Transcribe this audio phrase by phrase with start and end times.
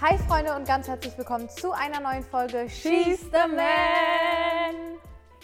[0.00, 4.98] Hi Freunde und ganz herzlich willkommen zu einer neuen Folge She's the Man.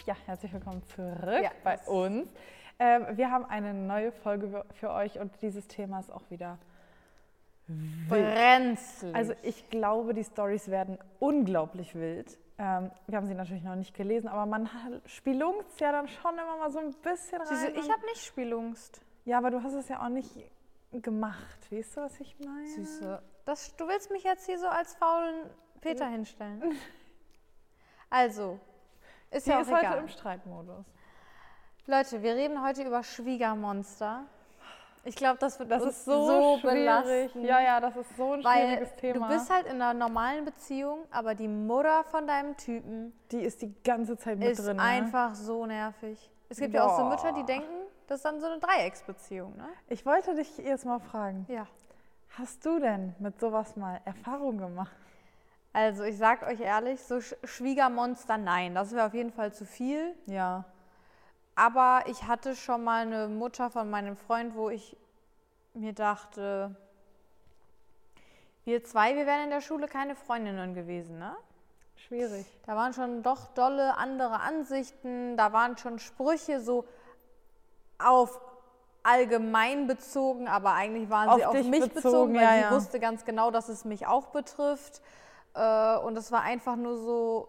[0.05, 2.27] Ja, herzlich willkommen zurück Ja, bei uns.
[2.79, 6.57] Ähm, wir haben eine neue Folge für euch und dieses Thema ist auch wieder.
[8.09, 9.13] Brenzlig.
[9.15, 12.37] Also ich glaube, die Stories werden unglaublich wild.
[12.57, 14.69] Ähm, wir haben sie natürlich noch nicht gelesen, aber man
[15.05, 17.47] spielungt ja dann schon immer mal so ein bisschen rein.
[17.47, 19.01] Süße, ich habe nicht Spielungst.
[19.25, 20.31] ja, aber du hast es ja auch nicht
[20.93, 21.71] gemacht.
[21.71, 22.67] Weißt du, was ich meine?
[22.67, 23.21] Süße.
[23.47, 25.49] Das, du willst mich jetzt hier so als faulen
[25.81, 26.61] Peter hinstellen.
[28.09, 28.57] Also,
[29.31, 29.97] ist Sie ja auch ist heute egal.
[29.99, 30.85] im Streitmodus.
[31.87, 34.23] Leute, wir reden heute über Schwiegermonster.
[35.03, 36.61] Ich glaube, das wird Das ist so, schwierig.
[36.61, 37.43] belasten.
[37.43, 39.27] Ja, ja, das ist so ein Weil schwieriges Thema.
[39.27, 43.61] du bist halt in einer normalen Beziehung, aber die Mutter von deinem Typen die ist
[43.61, 44.77] die ganze Zeit mit ist drin.
[44.77, 44.83] ne?
[44.83, 46.31] einfach so nervig.
[46.47, 47.09] Es gibt ja auch so Boah.
[47.09, 49.67] Mütter, die denken, das ist dann so eine Dreiecksbeziehung, ne?
[49.89, 51.67] Ich wollte dich jetzt mal fragen, Ja.
[52.37, 54.95] Hast du denn mit sowas mal Erfahrung gemacht?
[55.73, 59.65] Also ich sag euch ehrlich, so Sch Schwiegermonster, nein, das wäre auf jeden Fall zu
[59.65, 60.15] viel.
[60.25, 60.65] Ja.
[61.55, 64.95] Aber ich hatte schon mal eine Mutter von meinem Freund, wo ich
[65.73, 66.75] mir dachte,
[68.63, 71.35] wir zwei, wir wären in der Schule keine Freundinnen gewesen, ne?
[71.95, 72.45] Schwierig.
[72.65, 76.85] Da waren schon doch dolle andere Ansichten, da waren schon Sprüche so
[77.97, 78.39] auf
[79.07, 82.59] allgemein bezogen, aber eigentlich waren sie Auf auf dich mich bezogen, bezogen, weil ja, sie
[82.61, 82.71] ja.
[82.71, 85.01] wusste ganz genau, dass es mich auch betrifft.
[85.55, 87.47] Äh, Und es war einfach nur so,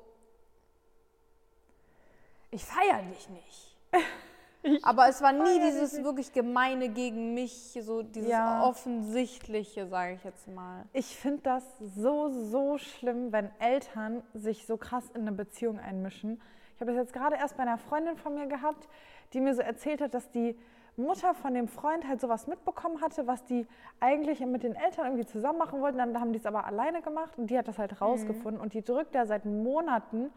[2.50, 3.76] ich feiere dich nicht.
[4.82, 6.04] aber es war nie dieses nicht.
[6.04, 8.62] wirklich gemeine gegen mich, so dieses Ja.
[8.64, 10.84] offensichtliche, sage ich jetzt mal.
[10.92, 11.64] Ich finde das
[11.96, 16.40] so, so schlimm, wenn Eltern sich so krass in eine Beziehung einmischen.
[16.74, 18.88] Ich habe das jetzt gerade erst bei einer Freundin von mir gehabt,
[19.32, 20.56] die mir so erzählt hat, dass die
[20.98, 23.66] Mutter von dem Freund halt sowas mitbekommen hatte, was die
[24.00, 25.98] eigentlich mit den Eltern irgendwie zusammen machen wollten.
[25.98, 28.82] Dann haben die es aber alleine gemacht und die hat das halt rausgefunden und die
[28.82, 30.30] drückt da seit Monaten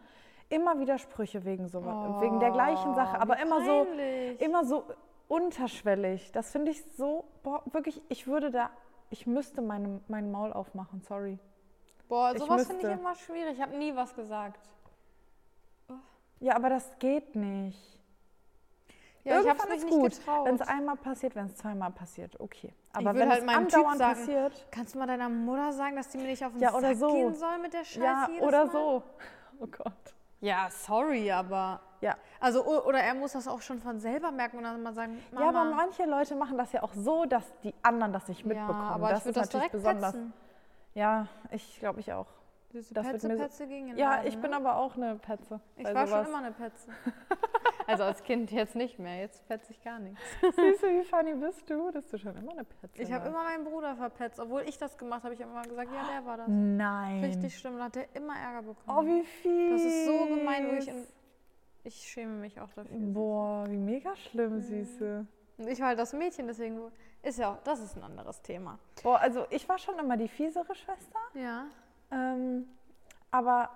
[0.50, 1.84] immer wieder Sprüche wegen so
[2.22, 4.42] wegen der gleichen Sache, aber wie immer so peinlich.
[4.42, 4.84] immer so
[5.28, 6.32] unterschwellig.
[6.34, 8.02] Das finde ich so boah, wirklich.
[8.10, 8.70] Ich würde da,
[9.10, 11.02] ich müsste meine, mein Maul aufmachen.
[11.02, 11.40] Sorry.
[12.10, 13.54] Boah, sowas finde ich immer schwierig.
[13.54, 14.60] Ich habe nie was gesagt.
[16.42, 18.01] Ja, aber das geht nicht.
[19.24, 20.12] Ja, ich habe Irgendwann mich ist nicht gut.
[20.12, 20.46] getraut.
[20.48, 22.74] Wenn es einmal passiert, wenn es zweimal passiert, okay.
[22.94, 26.18] Aber wenn halt es andauernd sagen, passiert, Kannst du mal deiner Mutter sagen, dass die
[26.18, 27.12] mir nicht auf den Ja, Sack so.
[27.14, 28.72] gehen soll mit der Scheiße ja, oder Mal?
[28.72, 29.04] so.
[29.60, 29.94] Oh Gott.
[30.40, 31.80] Ja, sorry, aber...
[32.02, 32.16] Ja.
[32.40, 35.44] Also, oder er muss das auch schon von selber merken und dann mal sagen, Mama,
[35.46, 38.82] ja, aber manche Leute machen das ja auch so, dass die anderen das nicht mitbekommen.
[38.82, 40.14] Ja, aber das ich ist das natürlich direkt besonders.
[40.14, 40.34] petzen.
[40.96, 42.26] Ja, ich glaube ich auch.
[42.74, 44.58] Diese Das Petze, Petze gegen den Ja, Laden, ich bin ne?
[44.58, 45.60] aber auch eine Petze.
[45.76, 46.28] Ich war schon sowas.
[46.30, 46.90] immer eine Petze.
[47.88, 50.22] also als Kind jetzt nicht mehr, jetzt petze ich gar nichts.
[50.42, 53.36] Süße, wie funny bist du, dass du schon immer eine Petze Ich habe warst.
[53.36, 55.34] immer meinen Bruder verpetzt, obwohl ich das gemacht habe.
[55.34, 56.48] Ich habe immer gesagt, ja, der war das.
[56.50, 57.24] Nein.
[57.24, 58.98] Richtig schlimm, da hat er immer Ärger bekommen.
[58.98, 59.72] Oh, wie fies.
[59.72, 60.94] Das ist so gemein, wirklich.
[60.94, 61.08] Und
[61.84, 62.86] ich schäme mich auch dafür.
[62.98, 64.16] Boah, wie mega Mhm.
[64.16, 65.26] schlimm, Süße.
[65.58, 66.80] Und ich war halt das Mädchen, deswegen
[67.22, 68.80] ist ja auch, das ist ein anderes Thema.
[69.04, 71.20] Boah, also ich war schon immer die fiesere Schwester.
[71.34, 71.66] Ja.
[72.12, 72.68] Ähm,
[73.32, 73.70] aber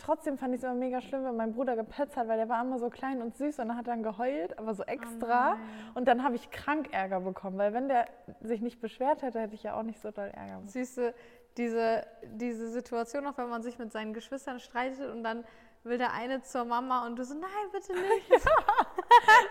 [0.00, 2.62] trotzdem fand ich es immer mega schlimm, wenn mein Bruder gepetzt hat, weil der war
[2.62, 5.50] immer so klein und süß und dann hat dann geheult, aber so extra.
[5.50, 5.60] nein.
[5.94, 8.06] und dann habe ich krank Ärger bekommen, weil wenn der
[8.40, 10.68] sich nicht beschwert hätte, hätte ich ja auch nicht so doll Ärger bekommen.
[10.68, 11.14] Süße,
[11.56, 15.44] diese, diese Situation, auch wenn man sich mit seinen Geschwistern streitet und dann
[15.84, 18.30] will der eine zur Mama und du so, nein, bitte nicht.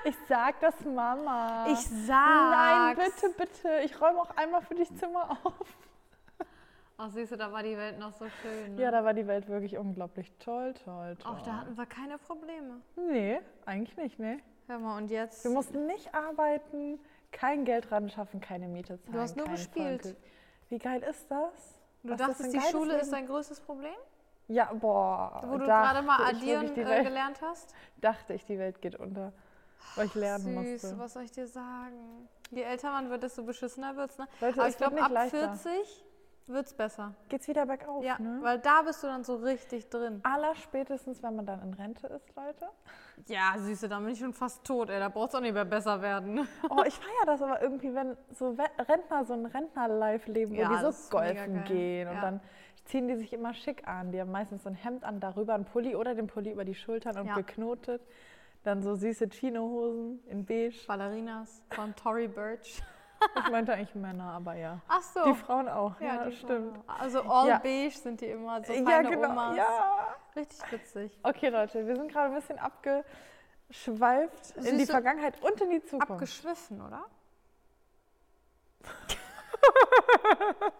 [0.04, 1.68] Ich sag das Mama.
[1.68, 3.22] Ich Nein, sag's.
[3.22, 3.80] bitte, bitte.
[3.86, 5.54] Ich räume auch einmal für dich Zimmer auf.
[7.04, 8.76] Ach, siehst du, da war die Welt noch so schön.
[8.76, 8.82] Ne?
[8.84, 11.32] Ja, da war die Welt wirklich unglaublich toll, toll, toll.
[11.32, 12.80] Auch da hatten wir keine Probleme.
[12.96, 14.38] Nee, eigentlich nicht, nee.
[14.68, 15.44] Hör mal, und jetzt?
[15.44, 17.00] Wir mussten nicht arbeiten,
[17.32, 19.14] kein Geld ran schaffen, keine Miete zahlen.
[19.14, 20.04] Du hast nur gespielt.
[20.04, 20.18] Vollgeld.
[20.70, 21.80] Wie geil ist das?
[22.04, 23.12] du Was ist das dachtest, ein die Schule ist Leben?
[23.12, 23.96] dein größtes Problem?
[24.48, 25.42] Ja, boah.
[25.48, 27.74] Wo du gerade mal addieren die äh, Welt, gelernt hast?
[27.98, 29.34] Dachte ich, die Welt geht unter,
[29.96, 31.00] weil ich lernen Süß, musste.
[31.00, 32.30] was soll ich dir sagen?
[32.52, 34.20] Je älter man wird, desto beschissener wird's.
[34.20, 34.28] Ne?
[34.40, 35.56] Leute, Aber ich glaube, nicht ab leichter.
[35.56, 36.06] 40
[36.48, 37.14] wird's besser.
[37.30, 38.40] Geht's wieder bergauf, Ja, ne?
[38.42, 40.20] weil da bist du dann so richtig drin.
[40.24, 42.68] Allerspätestens, wenn man dann in Rente ist, Leute.
[43.28, 45.00] Ja, Süße, dann bin ich schon fast tot, ey.
[45.00, 46.48] Da braucht's auch nicht mehr besser werden.
[46.70, 48.56] Oh, ich feiere das aber irgendwie, wenn so
[48.90, 52.22] Rentner so ein Rentner-Life leben, Ja, wo die so golfen gehen und Ja.
[52.22, 52.40] dann
[52.86, 54.12] ziehen die sich immer schick an.
[54.12, 56.76] Die haben meistens so ein Hemd an, darüber ein Pulli oder den Pulli über die
[56.76, 57.36] Schultern und Ja.
[57.36, 58.02] geknotet.
[58.64, 60.86] Dann so süße Chino-Hosen in beige.
[60.88, 62.82] Ballerinas von Tory Burch.
[63.38, 64.80] Ich meinte eigentlich Männer, aber ja.
[64.88, 65.24] Ach so.
[65.26, 66.78] Die Frauen auch, ja, die stimmt.
[66.86, 67.00] Frauen.
[67.00, 67.60] Also all Ja.
[67.60, 69.30] beige sind die immer, so ja, feine genau.
[69.30, 69.58] Omas.
[69.58, 70.16] Ja.
[70.36, 71.20] Richtig witzig.
[71.24, 75.84] Okay, Leute, wir sind gerade ein bisschen abgeschweift in die Süße- Vergangenheit und in die
[75.84, 76.12] Zukunft.
[76.12, 77.06] Abgeschwiffen, oder?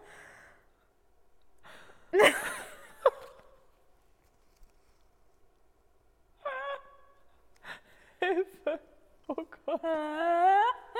[8.20, 8.80] Hilfe.
[9.28, 9.34] Oh
[9.66, 9.80] Gott.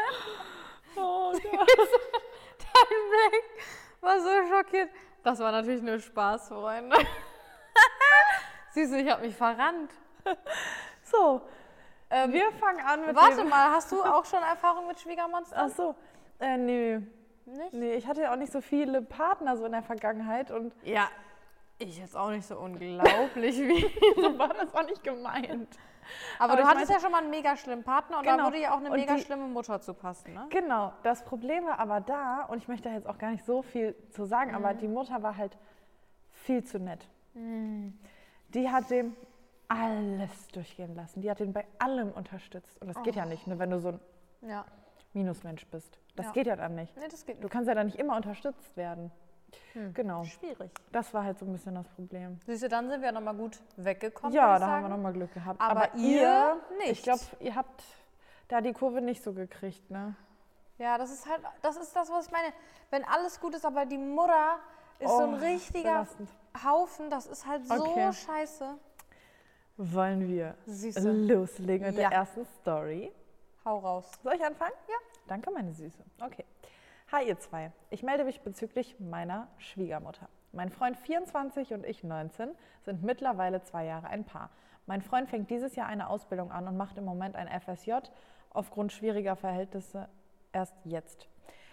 [0.98, 1.68] Oh Gott.
[2.58, 3.44] Dein Blick
[4.00, 4.88] war so schockiert.
[5.22, 6.96] Das war natürlich nur Spaß, Freunde.
[8.72, 9.90] Süße, ich habe mich verrannt.
[11.02, 11.42] So,
[12.10, 13.48] Ähm, wir fangen an mit warte dem...
[13.48, 15.58] mal, hast du auch schon Erfahrung mit Schwiegermonstern?
[15.70, 15.94] Ach so.
[16.40, 17.00] Äh, nee.
[17.44, 17.72] Nicht?
[17.74, 21.08] Nee, ich hatte ja auch nicht so viele Partner so in der Vergangenheit und Ja,
[21.78, 23.82] ich jetzt auch nicht so unglaublich wie.
[24.20, 25.68] so war das auch nicht gemeint.
[26.38, 28.44] Aber, Aber du hattest meinte- ja schon mal einen mega schlimmen Partner und da Genau.
[28.46, 30.46] würde ja auch eine Und mega die- schlimme Mutter zu passen, ne?
[30.50, 33.62] Genau, das Problem war aber da, und ich möchte da jetzt auch gar nicht so
[33.62, 34.78] viel zu sagen, aber Mhm.
[34.78, 35.56] die Mutter war halt
[36.30, 37.06] viel zu nett.
[37.34, 39.16] Die hat dem
[39.68, 41.20] alles durchgehen lassen.
[41.22, 42.80] Die hat ihn bei allem unterstützt.
[42.80, 44.00] Und das geht ja nicht, ne, wenn du so ein
[44.42, 44.64] Ja.
[45.12, 45.98] Minusmensch bist.
[46.14, 46.32] Das Ja.
[46.32, 46.96] geht ja dann nicht.
[46.96, 47.50] Nee, das geht Du nicht.
[47.52, 49.10] kannst ja dann nicht immer unterstützt werden.
[49.72, 49.92] Hm.
[49.94, 50.70] Genau, Schwierig.
[50.92, 52.40] das war halt so ein bisschen das Problem.
[52.46, 54.34] Siehst du, dann sind wir nochmal gut weggekommen.
[54.34, 55.60] ja, da haben wir nochmal Glück gehabt.
[55.60, 56.90] Aber ihr nicht.
[56.92, 57.82] Ich glaube, ihr habt
[58.48, 60.14] da die Kurve nicht so gekriegt, ne?
[60.78, 62.52] Ja, das ist halt, das ist das, was ich meine.
[62.90, 64.58] Wenn alles gut ist, aber die Mutter
[64.98, 66.28] ist so ein Oh, richtiger belastend.
[66.64, 68.12] Haufen, das ist halt so Okay.
[68.12, 68.74] scheiße.
[69.78, 71.10] Wollen wir Süße.
[71.12, 72.08] loslegen mit Ja.
[72.08, 73.12] der ersten Story?
[73.64, 74.10] Hau raus.
[74.22, 74.72] Soll ich anfangen?
[74.88, 74.94] Ja.
[75.26, 76.02] Danke, meine Süße.
[76.20, 76.44] Okay.
[77.12, 77.70] Hi, ihr zwei.
[77.90, 80.28] Ich melde mich bezüglich meiner Schwiegermutter.
[80.50, 82.50] Mein Freund 24 und ich 19
[82.82, 84.50] sind mittlerweile zwei Jahre ein Paar.
[84.86, 87.92] Mein Freund fängt dieses Jahr eine Ausbildung an und macht im Moment ein FSJ
[88.50, 90.08] aufgrund schwieriger Verhältnisse
[90.50, 91.28] erst jetzt.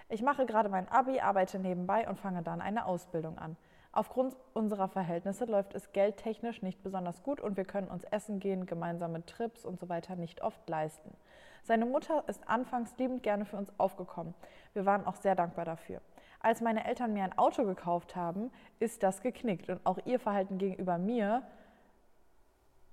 [0.07, 3.57] Ich mache gerade mein Abi, arbeite nebenbei und fange dann eine Ausbildung an.
[3.91, 8.67] Aufgrund unserer Verhältnisse läuft es geldtechnisch nicht besonders gut und wir können uns essen gehen,
[8.67, 11.17] gemeinsame Trips und so weiter nicht oft leisten.
[11.63, 14.33] Seine Mutter ist anfangs liebend gerne für uns aufgekommen.
[14.73, 16.01] Wir waren auch sehr dankbar dafür.
[16.39, 20.57] Als meine Eltern mir ein Auto gekauft haben, ist das geknickt und auch ihr Verhalten
[20.57, 21.43] gegenüber mir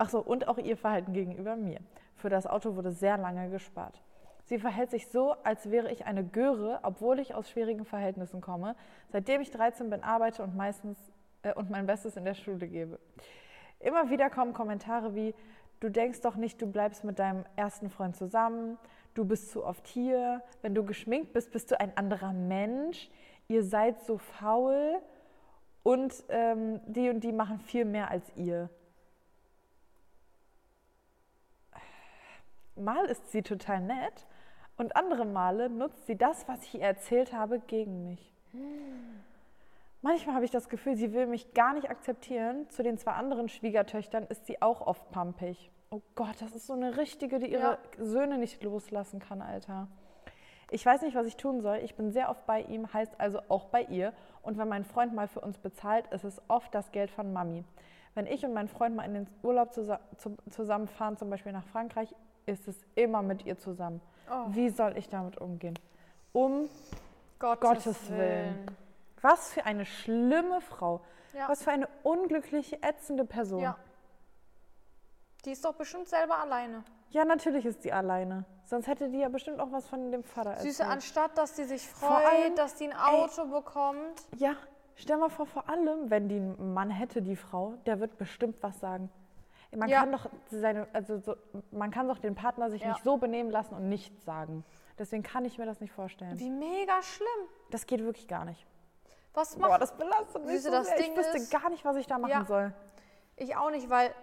[0.03, 1.79] Ach so, und auch ihr Verhalten gegenüber mir.
[2.15, 4.01] Für das Auto wurde sehr lange gespart.
[4.45, 8.77] Sie verhält sich so, als wäre ich eine Göre, obwohl ich aus schwierigen Verhältnissen komme.
[9.11, 10.97] Seitdem ich 13 bin, arbeite und meistens
[11.43, 12.99] äh, und mein Bestes in der Schule gebe.
[13.79, 15.35] Immer wieder kommen Kommentare wie:
[15.81, 18.79] Du denkst doch nicht, du bleibst mit deinem ersten Freund zusammen.
[19.15, 20.43] Du bist zu oft hier.
[20.61, 23.11] Wenn du geschminkt bist, bist du ein anderer Mensch.
[23.49, 25.01] Ihr seid so faul
[25.83, 28.69] und ähm, die und die machen viel mehr als ihr.
[32.77, 34.27] Mal ist sie total nett
[34.77, 38.33] und andere Male nutzt sie das, was ich ihr erzählt habe, gegen mich.
[40.03, 42.69] Manchmal habe ich das Gefühl, sie will mich gar nicht akzeptieren.
[42.71, 45.71] Zu den zwei anderen Schwiegertöchtern ist sie auch oft pampig.
[45.91, 47.79] Oh Gott, das ist so eine richtige, die ihre Ja.
[47.99, 49.89] Söhne nicht loslassen kann, Alter.
[50.71, 51.79] Ich weiß nicht, was ich tun soll.
[51.79, 54.13] Ich bin sehr oft bei ihm, heißt also auch bei ihr.
[54.43, 57.65] Und wenn mein Freund mal für uns bezahlt, ist es oft das Geld von Mami.
[58.15, 61.67] Wenn ich und mein Freund mal in den Urlaub zusa zu zusammenfahren, zum Beispiel nach
[61.67, 62.15] Frankreich,
[62.47, 64.01] ist es immer mit ihr zusammen.
[64.31, 64.47] Oh.
[64.49, 65.79] Wie soll ich damit umgehen?
[66.33, 66.69] Um
[67.39, 68.67] Gottes, Gottes Willen.
[69.23, 71.01] Was für eine schlimme Frau.
[71.33, 71.49] Ja.
[71.49, 73.61] Was für eine unglückliche, ätzende Person.
[73.63, 73.77] Ja.
[75.45, 76.85] Die ist doch bestimmt selber alleine.
[77.11, 78.45] Ja, natürlich ist sie alleine.
[78.65, 80.89] Sonst hätte die ja bestimmt auch was von dem Vater Süße, erzählt.
[80.91, 84.23] anstatt dass sie sich freut, allem, dass die ein Auto bekommt.
[84.37, 84.55] Ja,
[84.95, 88.63] stell mal vor, vor allem, wenn die einen Mann hätte, die Frau, der wird bestimmt
[88.63, 89.11] was sagen.
[89.75, 90.01] Man Ja.
[90.01, 91.37] kann doch seine, also so,
[91.71, 92.89] man kann doch den Partner sich Ja.
[92.91, 94.65] nicht so benehmen lassen und nichts sagen.
[94.99, 96.39] Deswegen kann ich mir das nicht vorstellen.
[96.39, 97.49] Wie mega schlimm.
[97.71, 98.67] Das geht wirklich gar nicht.
[99.35, 100.97] Was Boah, macht das belastet mich so das sehr.
[100.99, 102.45] Ding Ich wüsste ist- gar nicht, was ich da machen Ja.
[102.45, 102.73] soll.
[103.37, 104.15] ich auch nicht, weil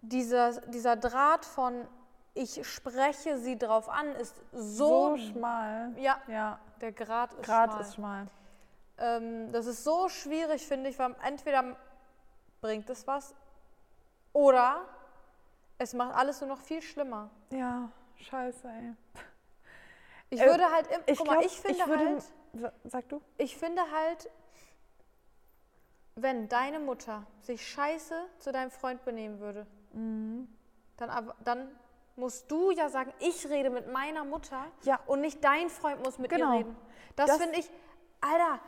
[0.00, 1.86] dieser, dieser Draht von
[2.34, 5.92] ich spreche sie drauf an ist So so, schmal.
[5.98, 7.80] ja, Ja, der Grad ist Grad schmal.
[7.82, 8.26] ist schmal.
[8.98, 11.76] Ähm, das ist so schwierig, finde ich, weil entweder
[12.62, 13.34] bringt es was
[14.32, 14.80] oder
[15.78, 17.28] es macht alles nur noch viel schlimmer.
[17.50, 18.94] Ja, scheiße, ey.
[20.30, 22.24] Ich Äh, würde halt, im, Ich guck mal, ich finde würde, halt,
[22.84, 23.20] Sag du?
[23.38, 24.30] ich finde halt,
[26.14, 30.48] wenn deine Mutter sich scheiße zu deinem Freund benehmen würde, Mhm.
[30.98, 31.68] dann, dann
[32.16, 35.00] musst du ja sagen, ich rede mit meiner Mutter Ja.
[35.06, 36.52] und nicht dein Freund muss mit Genau.
[36.52, 36.76] ihr reden.
[37.16, 37.70] Das, Das- finde ich,
[38.20, 38.60] Alter,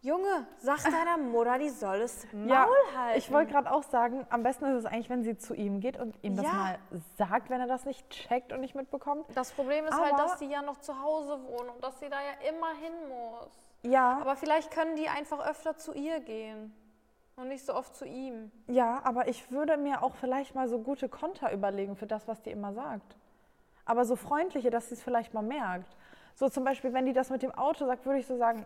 [0.00, 3.18] Junge, sag deiner Mutter, die soll es Maul Ja, halten.
[3.18, 5.98] Ich wollte gerade auch sagen, am besten ist es eigentlich, wenn sie zu ihm geht
[5.98, 6.52] und ihm das Ja.
[6.52, 6.78] mal
[7.16, 9.26] sagt, wenn er das nicht checkt und nicht mitbekommt.
[9.34, 12.08] das Problem ist halt, Aber- dass die ja noch zu Hause wohnen und dass sie
[12.08, 13.50] da ja immer hin muss.
[13.82, 16.72] Ja, Aber vielleicht können die einfach öfter zu ihr gehen
[17.34, 18.52] und nicht so oft zu ihm.
[18.68, 22.40] ja, aber ich würde mir auch vielleicht mal so gute Konter überlegen für das, was
[22.42, 23.16] die immer sagt.
[23.84, 25.96] Aber so freundliche, dass sie es vielleicht mal merkt.
[26.36, 28.64] So zum Beispiel, wenn die das mit dem Auto sagt, würde ich so sagen,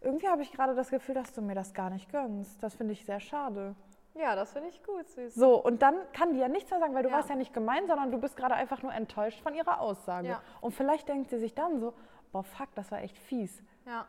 [0.00, 2.62] Irgendwie habe ich gerade das Gefühl, dass du mir das gar nicht gönnst.
[2.62, 3.74] Das finde ich sehr schade.
[4.14, 5.34] Ja, das finde ich gut, süß.
[5.34, 7.16] So, und dann kann die ja nichts mehr sagen, weil du Ja.
[7.16, 10.28] warst ja nicht gemein, sondern du bist gerade einfach nur enttäuscht von ihrer Aussage.
[10.28, 10.42] Ja.
[10.60, 11.94] Und vielleicht denkt sie sich dann so,
[12.32, 13.62] boah, fuck, das war echt fies.
[13.86, 14.06] Ja.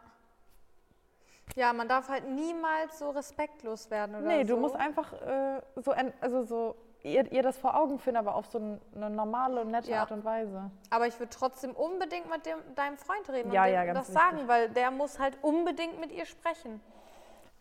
[1.55, 4.55] Ja, man darf halt niemals so respektlos werden oder nee, so.
[4.55, 8.48] du musst einfach äh, so, also so ihr, ihr das vor Augen führen, aber auf
[8.48, 10.01] so eine normale und nette Ja.
[10.01, 10.70] Art und Weise.
[10.89, 14.13] Aber ich würde trotzdem unbedingt mit dem, deinem Freund reden Ja, und ja, das wichtig.
[14.22, 16.82] sagen, weil der muss halt unbedingt mit ihr sprechen.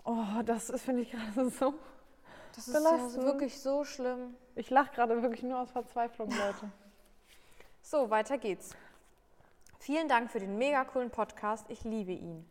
[0.04, 1.74] Oh, das ist, finde ich gerade so.
[2.54, 3.24] Das ist ja Belastend.
[3.24, 4.34] wirklich so schlimm.
[4.56, 6.70] Ich lache gerade wirklich nur aus Verzweiflung, Leute.
[7.80, 8.74] So, weiter geht's.
[9.78, 11.64] Vielen Dank für den mega coolen Podcast.
[11.70, 12.44] Ich liebe ihn.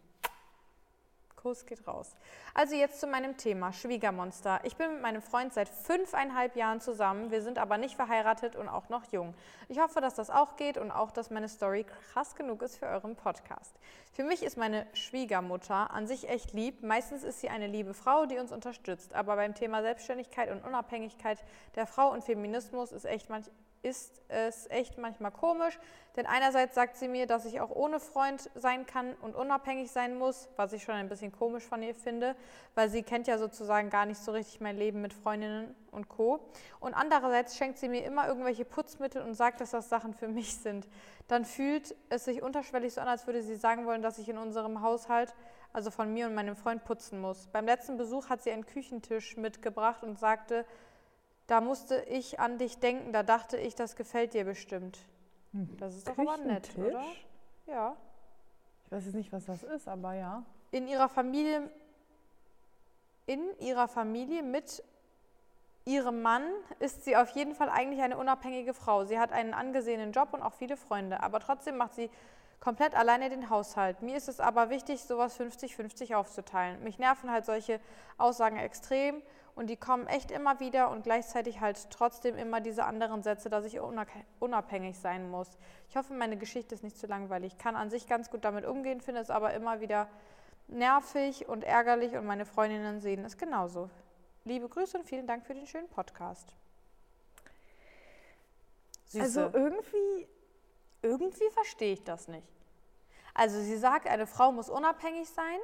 [1.48, 2.13] Kuss geht raus.
[2.54, 4.60] Also jetzt zu meinem Thema, Schwiegermonster.
[4.63, 7.32] Ich bin mit meinem Freund seit fünfeinhalb Jahren zusammen.
[7.32, 9.34] Wir sind aber nicht verheiratet und auch noch jung.
[9.70, 12.88] Ich hoffe, dass das auch geht und auch, dass meine Story krass genug ist für
[12.88, 13.74] euren Podcast.
[14.12, 16.84] Für mich ist meine Schwiegermutter an sich echt lieb.
[16.84, 19.13] Meistens ist sie eine liebe Frau, die uns unterstützt.
[19.13, 21.42] Aber beim Thema Selbstständigkeit und Unabhängigkeit
[21.75, 23.46] der Frau und Feminismus ist echt manch
[23.88, 25.79] ist es echt manchmal komisch,
[26.17, 30.17] denn einerseits sagt sie mir, dass ich auch ohne Freund sein kann und unabhängig sein
[30.17, 32.36] muss, was ich schon ein bisschen komisch von ihr finde,
[32.75, 36.39] weil sie kennt ja sozusagen gar nicht so richtig mein Leben mit Freundinnen und Co.
[36.79, 40.58] Und andererseits schenkt sie mir immer irgendwelche Putzmittel und sagt, dass das Sachen für mich
[40.58, 40.88] sind.
[41.27, 44.38] Dann fühlt es sich unterschwellig so an, als würde sie sagen wollen, dass ich in
[44.38, 45.34] unserem Haushalt,
[45.72, 47.48] also von mir und meinem Freund, putzen muss.
[47.48, 50.65] Beim letzten Besuch hat sie einen Küchentisch mitgebracht und sagte,
[51.48, 55.00] da musste ich an dich denken, da dachte ich, das gefällt dir bestimmt.
[55.77, 57.04] Das ist doch aber nett, oder?
[57.66, 57.96] Ja.
[58.86, 60.44] Ich weiß jetzt nicht, was das ist, aber ja.
[60.72, 61.70] In ihrer Familie,
[63.25, 64.84] in ihrer Familie mit
[65.86, 66.44] ihrem Mann
[66.80, 69.06] ist sie auf jeden Fall eigentlich eine unabhängige Frau.
[69.06, 72.10] Sie hat einen angesehenen Job und auch viele Freunde, aber trotzdem macht sie
[72.60, 74.01] komplett alleine den Haushalt.
[74.01, 76.84] Mir ist es aber wichtig, sowas 50-50 aufzuteilen.
[76.84, 77.80] Mich nerven halt solche
[78.18, 79.22] Aussagen extrem
[79.58, 83.66] und die kommen echt immer wieder und gleichzeitig halt trotzdem immer diese anderen Sätze, dass
[83.66, 83.80] ich
[84.40, 85.58] unabhängig sein muss.
[85.90, 87.54] Ich hoffe, meine Geschichte ist nicht zu langweilig.
[87.54, 90.08] Ich kann an sich ganz gut damit umgehen, finde es aber immer wieder
[90.68, 93.90] nervig und ärgerlich und meine Freundinnen sehen es genauso.
[94.46, 96.54] Liebe Grüße und vielen Dank für den schönen Podcast.
[99.08, 99.24] Süße.
[99.24, 100.28] Also irgendwie,
[101.02, 102.48] Irgendwie verstehe ich das nicht.
[103.34, 105.60] Also sie sagt, eine Frau muss unabhängig sein.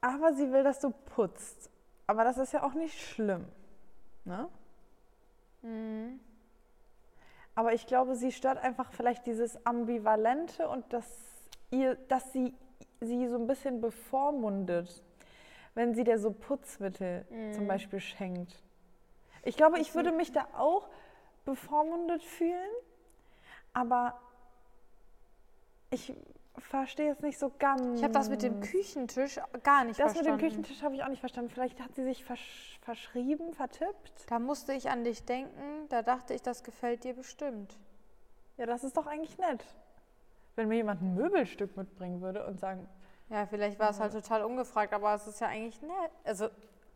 [0.00, 1.71] aber sie will, dass du putzt.
[2.12, 3.46] Aber das ist ja auch nicht schlimm.
[4.26, 4.46] Ne?
[5.62, 6.20] Mhm.
[7.54, 11.06] Aber ich glaube, sie stört einfach vielleicht dieses Ambivalente und dass,
[11.70, 12.52] ihr, dass sie
[13.00, 15.02] sie so ein bisschen bevormundet,
[15.72, 18.62] wenn sie dir so Putzmittel zum Beispiel schenkt.
[19.42, 20.90] Ich glaube, ich würde mich da auch
[21.46, 22.72] bevormundet fühlen,
[23.72, 24.20] aber
[25.88, 26.12] ich
[26.58, 27.98] verstehe jetzt nicht so ganz.
[27.98, 30.38] Ich habe das mit dem Küchentisch gar nicht Das mit verstanden.
[30.38, 31.50] dem Küchentisch habe ich auch nicht verstanden.
[31.50, 34.30] Vielleicht hat sie sich versch verschrieben, vertippt.
[34.30, 37.78] Da musste ich an dich denken, da dachte ich, das gefällt dir bestimmt.
[38.56, 39.64] Ja, das ist doch eigentlich nett.
[40.56, 42.86] Wenn mir jemand ein Möbelstück mitbringen würde und sagen,
[43.30, 46.10] Ja, vielleicht war es halt total ungefragt, aber es ist ja eigentlich nett.
[46.24, 46.48] Also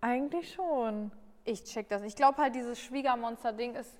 [0.02, 1.10] eigentlich schon.
[1.44, 2.02] ich check das.
[2.02, 3.90] Ich glaube halt, dieses Schwiegermonster-Ding ist,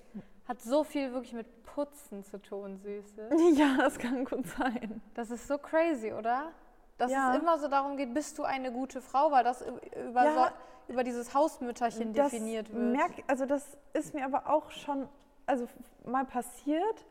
[0.47, 3.29] hat so viel wirklich mit Putzen zu tun, Süße.
[3.55, 5.01] Ja, das kann gut sein.
[5.13, 6.51] Das ist so crazy, oder?
[6.97, 7.33] Dass Ja.
[7.35, 10.53] es immer so darum geht, bist du eine gute Frau, weil das über, Ja.
[10.87, 12.91] so, über dieses Hausmütterchen definiert wird.
[12.93, 15.07] Merk, also das ist mir aber auch schon
[15.45, 15.67] also
[16.05, 17.05] mal passiert,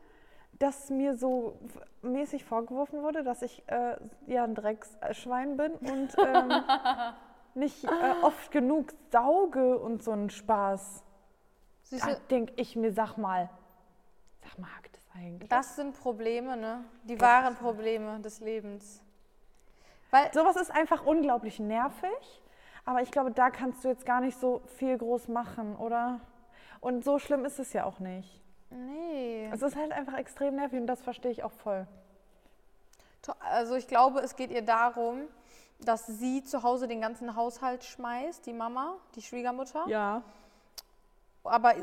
[0.58, 1.58] dass mir so
[2.02, 6.52] mäßig vorgeworfen wurde, dass ich äh, ja ein Drecksschwein bin und ähm,
[7.54, 7.88] nicht äh,
[8.22, 11.02] oft genug sauge und so einen Spaß.
[11.90, 13.48] Da Süße, denke ich mir, sag mal,
[14.42, 15.48] sag mal, hakt das eigentlich?
[15.48, 16.84] das sind Probleme, ne?
[17.04, 19.02] Die wahren Probleme des Lebens.
[20.10, 22.42] Weil, Sowas ist einfach unglaublich nervig,
[22.84, 26.20] aber ich glaube, da kannst du jetzt gar nicht so viel groß machen, oder?
[26.80, 28.40] Und so schlimm ist es ja auch nicht.
[28.70, 29.48] nee.
[29.52, 31.86] Es ist halt einfach extrem nervig und das verstehe ich auch voll.
[33.40, 35.22] Also ich glaube, es geht ihr darum,
[35.80, 39.84] dass sie zu Hause den ganzen Haushalt schmeißt, die Mama, die Schwiegermutter.
[39.88, 40.22] Ja.
[41.48, 41.74] Aber,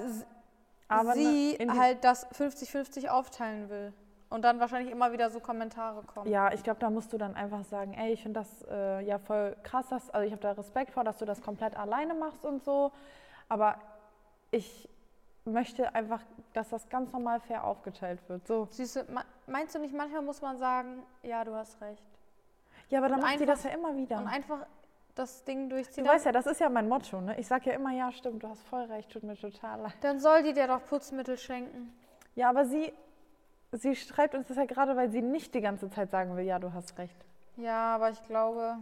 [0.87, 3.93] Aber sie die- halt das 50-50 aufteilen will.
[4.29, 6.27] Und dann wahrscheinlich immer wieder so Kommentare kommen.
[6.29, 9.19] Ja, ich glaube, da musst du dann einfach sagen, ey, ich finde das äh, ja
[9.19, 12.43] voll krass, dass, also ich habe da Respekt vor, dass du das komplett alleine machst
[12.43, 12.91] und so.
[13.47, 13.75] Aber
[14.49, 14.89] ich
[15.45, 16.21] möchte einfach,
[16.53, 18.47] dass das ganz normal fair aufgeteilt wird.
[18.47, 18.67] So.
[18.71, 19.05] Süße,
[19.45, 22.03] meinst du nicht, manchmal muss man sagen, ja, du hast recht.
[22.89, 24.17] Ja, aber dann Und macht sie einfach- das ja immer wieder.
[24.17, 24.65] Und einfach
[25.15, 26.03] das Ding durchziehen.
[26.03, 27.39] Du weißt ja, das ist ja mein Motto, ne?
[27.39, 29.93] Ich sage ja immer, ja, stimmt, du hast voll recht, tut mir total leid.
[30.01, 31.93] Dann soll die dir doch Putzmittel schenken.
[32.35, 32.91] Ja, aber sie,
[33.71, 36.57] sie schreibt uns das ja gerade, weil sie nicht die ganze Zeit sagen will, ja,
[36.59, 37.15] du hast recht.
[37.57, 38.77] Ja, aber ich glaube,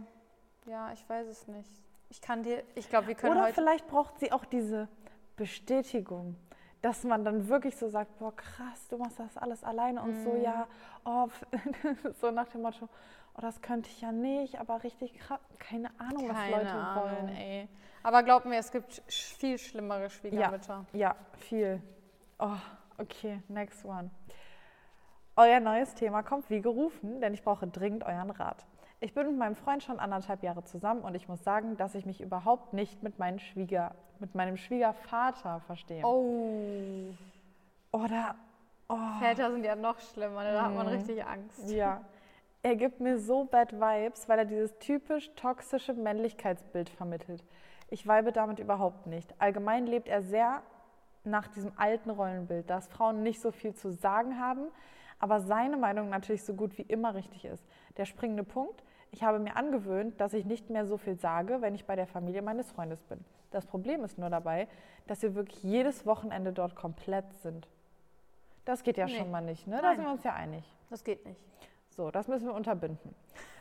[0.66, 1.68] ja, ich weiß es nicht.
[2.08, 3.54] Ich kann dir, ich glaube, wir können Oder heute.
[3.54, 4.88] vielleicht braucht sie auch diese
[5.36, 6.36] Bestätigung,
[6.80, 10.30] dass man dann wirklich so sagt, boah krass, du machst das alles alleine und so,
[10.30, 10.42] Mhm.
[10.42, 10.66] ja,
[11.04, 11.28] oh,
[12.20, 12.88] so nach dem Motto,
[13.36, 17.02] oh, das könnte ich ja nicht, aber richtig krass, keine Ahnung, was Keine Leute Ahnung,
[17.04, 17.28] wollen.
[17.36, 17.68] ey.
[18.02, 20.84] Aber glaub mir, es gibt sch- viel schlimmere Schwiegermütter.
[20.92, 21.80] Ja, viel.
[22.38, 22.56] Oh,
[22.98, 24.10] okay, next one.
[25.36, 28.66] Euer neues Thema kommt wie gerufen, denn ich brauche dringend euren Rat.
[29.00, 32.06] Ich bin mit meinem Freund schon anderthalb Jahre zusammen und ich muss sagen, dass ich
[32.06, 36.04] mich überhaupt nicht mit, meinen Schwieger, mit meinem Schwiegervater verstehe.
[36.04, 37.12] Oh,
[37.92, 38.34] Oder,
[38.88, 40.52] oh, Väter sind ja noch schlimmer, ne?
[40.52, 40.92] da hat man Mhm.
[40.92, 41.70] richtig Angst.
[41.70, 42.00] ja.
[42.64, 47.42] Er gibt mir so bad Vibes, weil er dieses typisch toxische Männlichkeitsbild vermittelt.
[47.90, 49.34] Ich weibe damit überhaupt nicht.
[49.40, 50.62] Allgemein lebt er sehr
[51.24, 54.68] nach diesem alten Rollenbild, dass Frauen nicht so viel zu sagen haben,
[55.18, 57.64] aber seine Meinung natürlich so gut wie immer richtig ist.
[57.96, 61.74] Der springende Punkt, ich habe mir angewöhnt, dass ich nicht mehr so viel sage, wenn
[61.74, 63.24] ich bei der Familie meines Freundes bin.
[63.50, 64.68] Das Problem ist nur dabei,
[65.06, 67.68] dass wir wirklich jedes Wochenende dort komplett sind.
[68.64, 69.16] Das geht ja Nee.
[69.18, 69.76] schon mal nicht, ne?
[69.76, 69.96] Da Nein.
[69.96, 70.64] sind wir uns ja einig.
[70.90, 71.40] Das geht nicht.
[71.96, 73.14] So, das müssen wir unterbinden.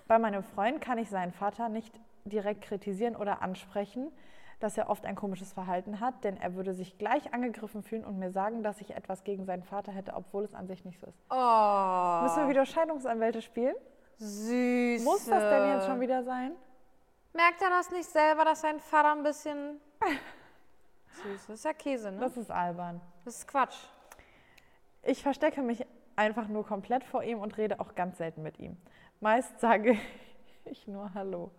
[0.07, 1.93] Bei meinem Freund kann ich seinen Vater nicht
[2.25, 4.11] direkt kritisieren oder ansprechen,
[4.59, 8.19] dass er oft ein komisches Verhalten hat, denn er würde sich gleich angegriffen fühlen und
[8.19, 11.07] mir sagen, dass ich etwas gegen seinen Vater hätte, obwohl es an sich nicht so
[11.07, 11.17] ist.
[11.29, 13.75] Oh, Müssen wir wieder Scheidungsanwälte spielen?
[14.17, 15.03] süß.
[15.03, 16.51] Muss das denn jetzt schon wieder sein?
[17.33, 19.79] Merkt er das nicht selber, dass sein Vater ein bisschen
[21.23, 21.49] süß ist?
[21.49, 22.19] Das ist ja Käse, ne?
[22.19, 23.01] Das ist albern.
[23.25, 23.77] Das ist Quatsch.
[25.01, 25.83] Ich verstecke mich
[26.21, 28.77] einfach nur komplett vor ihm und rede auch ganz selten mit ihm.
[29.19, 29.97] Meist sage
[30.65, 31.51] ich nur Hallo.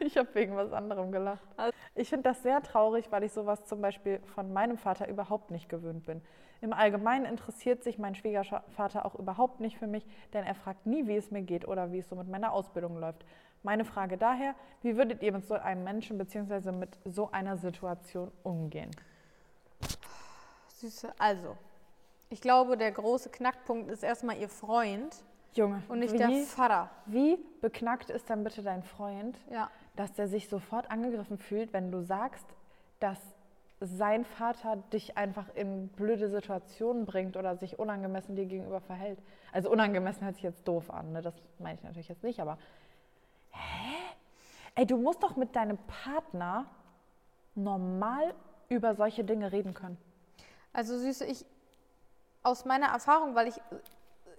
[0.00, 1.46] ich habe wegen was anderem gelacht.
[1.94, 5.68] Ich finde das sehr traurig, weil ich sowas zum Beispiel von meinem Vater überhaupt nicht
[5.68, 6.22] gewöhnt bin.
[6.62, 11.06] Im Allgemeinen interessiert sich mein Schwiegervater auch überhaupt nicht für mich, denn er fragt nie,
[11.06, 13.24] wie es mir geht oder wie es so mit meiner Ausbildung läuft.
[13.62, 16.72] Meine Frage daher, wie würdet ihr mit so einem Menschen bzw.
[16.72, 18.90] mit so einer Situation umgehen?
[20.68, 21.12] Süße.
[21.18, 21.56] Also,
[22.30, 25.16] ich glaube, der große Knackpunkt ist erstmal ihr Freund
[25.54, 26.90] Junge, und nicht wie, der Vater.
[27.06, 29.70] wie beknackt ist dann bitte dein Freund, Ja.
[29.96, 32.46] dass der sich sofort angegriffen fühlt, wenn du sagst,
[33.00, 33.18] dass
[33.80, 39.20] sein Vater dich einfach in blöde Situationen bringt oder sich unangemessen dir gegenüber verhält.
[39.52, 41.22] Also unangemessen hört sich jetzt doof an, ne?
[41.22, 42.58] das meine ich natürlich jetzt nicht, aber
[43.52, 43.94] hä?
[44.74, 46.66] Ey, du musst doch mit deinem Partner
[47.54, 48.34] normal
[48.68, 49.96] über solche Dinge reden können.
[50.72, 51.44] Also Süße, ich
[52.42, 53.60] aus meiner Erfahrung, weil ich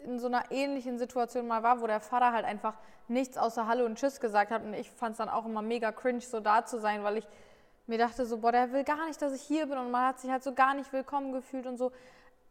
[0.03, 2.75] in so einer ähnlichen Situation mal war, wo der Vater halt einfach
[3.07, 5.91] nichts außer Hallo und Tschüss gesagt hat und ich fand es dann auch immer mega
[5.91, 7.27] cringe, so da zu sein, weil ich
[7.87, 10.19] mir dachte so, boah, der will gar nicht, dass ich hier bin und man hat
[10.19, 11.91] sich halt so gar nicht willkommen gefühlt und so.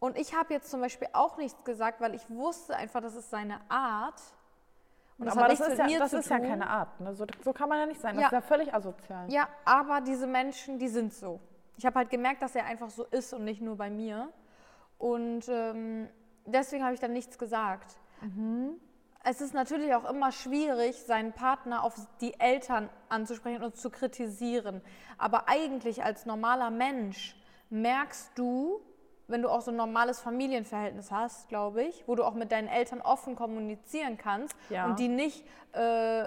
[0.00, 3.30] Und ich habe jetzt zum Beispiel auch nichts gesagt, weil ich wusste einfach, das ist
[3.30, 4.20] seine Art.
[5.18, 7.00] Und das aber das ist, ja, das ist ja keine Art.
[7.00, 7.14] Ne?
[7.14, 8.14] So, so kann man ja nicht sein.
[8.14, 8.26] Das Ja.
[8.28, 9.30] ist ja völlig asozial.
[9.32, 11.40] Ja, aber diese Menschen, die sind so.
[11.76, 14.28] Ich habe halt gemerkt, dass er einfach so ist und nicht nur bei mir.
[14.98, 16.08] Und ähm,
[16.44, 17.96] deswegen habe ich dann nichts gesagt.
[19.24, 24.80] Es ist natürlich auch immer schwierig, seinen Partner auf die Eltern anzusprechen und zu kritisieren.
[25.18, 27.36] Aber eigentlich als normaler Mensch
[27.70, 28.80] merkst du,
[29.28, 32.66] wenn du auch so ein normales Familienverhältnis hast, glaube ich, wo du auch mit deinen
[32.66, 34.86] Eltern offen kommunizieren kannst Ja.
[34.86, 36.24] und die nicht, äh,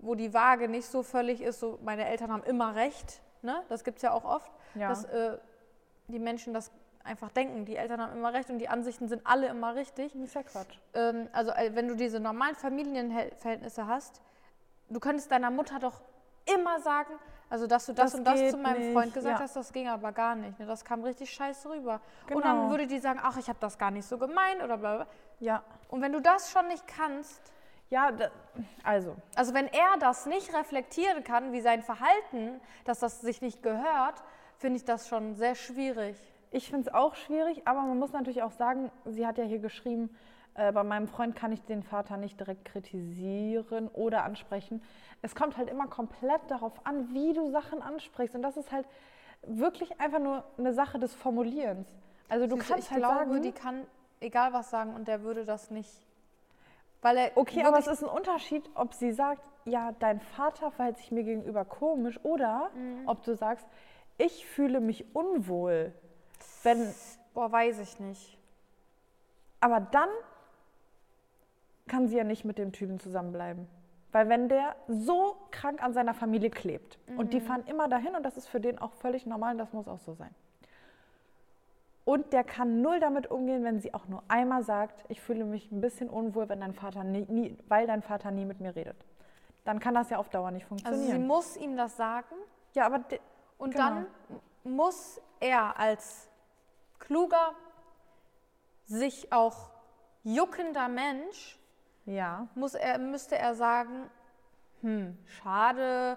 [0.00, 3.62] wo die Waage nicht so völlig ist, so meine Eltern haben immer recht, ne?
[3.68, 4.88] das gibt es ja auch oft, Ja.
[4.88, 5.38] dass äh,
[6.08, 6.72] die Menschen das
[7.10, 10.12] einfach denken, die Eltern haben immer recht und die Ansichten sind alle immer richtig.
[10.12, 10.78] Das ist ja Quatsch.
[10.94, 14.20] Ähm, also äh, wenn du diese normalen Familienverhältnisse hast,
[14.88, 16.00] du könntest deiner Mutter doch
[16.54, 17.12] immer sagen,
[17.48, 19.44] also dass du das, Das und das zu meinem nicht, Freund gesagt ja.
[19.44, 20.58] hast, das ging aber gar nicht.
[20.58, 20.66] Ne?
[20.66, 22.00] Das kam richtig scheiße rüber.
[22.22, 22.40] Und Genau.
[22.42, 25.04] dann würde die sagen, ach, ich habe das gar nicht so gemeint oder bla bla.
[25.04, 25.06] bla.
[25.40, 25.62] Ja.
[25.88, 27.40] Und wenn du das schon nicht kannst,
[27.92, 28.12] Ja,
[28.84, 33.64] also, also wenn er das nicht reflektieren kann, wie sein Verhalten, dass das sich nicht
[33.64, 34.22] gehört,
[34.58, 36.16] finde ich das schon sehr schwierig.
[36.50, 39.58] Ich finde es auch schwierig, aber man muss natürlich auch sagen, sie hat ja hier
[39.60, 40.10] geschrieben,
[40.54, 44.82] äh, bei meinem Freund kann ich den Vater nicht direkt kritisieren oder ansprechen.
[45.22, 48.34] Es kommt halt immer komplett darauf an, wie du Sachen ansprichst.
[48.34, 48.86] Und das ist halt
[49.46, 51.88] wirklich einfach nur eine Sache des Formulierens.
[52.28, 53.86] Also du Süße, kannst ich halt glaube, sagen, die kann
[54.20, 56.06] egal was sagen und der würde das nicht.
[57.02, 60.98] Weil er Okay, aber es ist ein Unterschied, ob sie sagt, ja, dein Vater verhält
[60.98, 63.08] sich mir gegenüber komisch oder Mhm.
[63.08, 63.66] ob du sagst,
[64.18, 65.94] ich fühle mich unwohl.
[66.62, 66.94] Wenn,
[67.34, 68.38] Boah, weiß ich nicht.
[69.60, 70.08] aber dann
[71.88, 73.66] kann sie ja nicht mit dem Typen zusammenbleiben.
[74.12, 77.30] Weil wenn der so krank an seiner Familie klebt und Mhm.
[77.30, 79.86] die fahren immer dahin und das ist für den auch völlig normal und das muss
[79.88, 80.34] auch so sein.
[82.04, 85.70] Und der kann null damit umgehen, wenn sie auch nur einmal sagt, ich fühle mich
[85.70, 88.96] ein bisschen unwohl, wenn dein Vater nie, nie, weil dein Vater nie mit mir redet.
[89.64, 91.26] Dann kann das ja auf Dauer nicht Also sie funktionieren.
[91.26, 92.34] muss ihm das sagen
[92.74, 93.00] ja, aber
[93.58, 93.84] und Genau.
[93.84, 94.06] dann
[94.64, 96.29] muss er als
[97.10, 97.54] kluger,
[98.86, 99.70] sich auch
[100.22, 101.58] juckender Mensch,
[102.06, 104.08] ja, muss er, müsste er sagen,
[104.82, 106.16] hm, schade,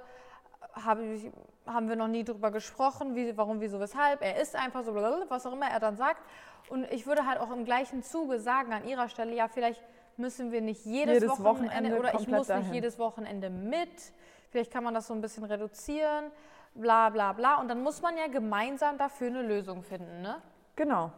[0.74, 1.32] habe ich,
[1.66, 4.22] haben wir noch nie drüber gesprochen, wie, warum, wieso, weshalb.
[4.22, 6.22] Er ist einfach so, was auch immer er dann sagt.
[6.70, 9.82] Und ich würde halt auch im gleichen Zuge sagen an ihrer Stelle, ja, vielleicht
[10.18, 12.74] müssen wir nicht jedes, Jedes Wochenende, Wochenende oder ich muss nicht dahin.
[12.74, 14.14] jedes Wochenende mit.
[14.52, 16.30] Vielleicht kann man das so ein bisschen reduzieren,
[16.76, 17.56] bla bla bla.
[17.56, 20.22] Und dann muss man ja gemeinsam dafür eine Lösung finden.
[20.22, 20.40] Ne?
[20.76, 21.12] Genau.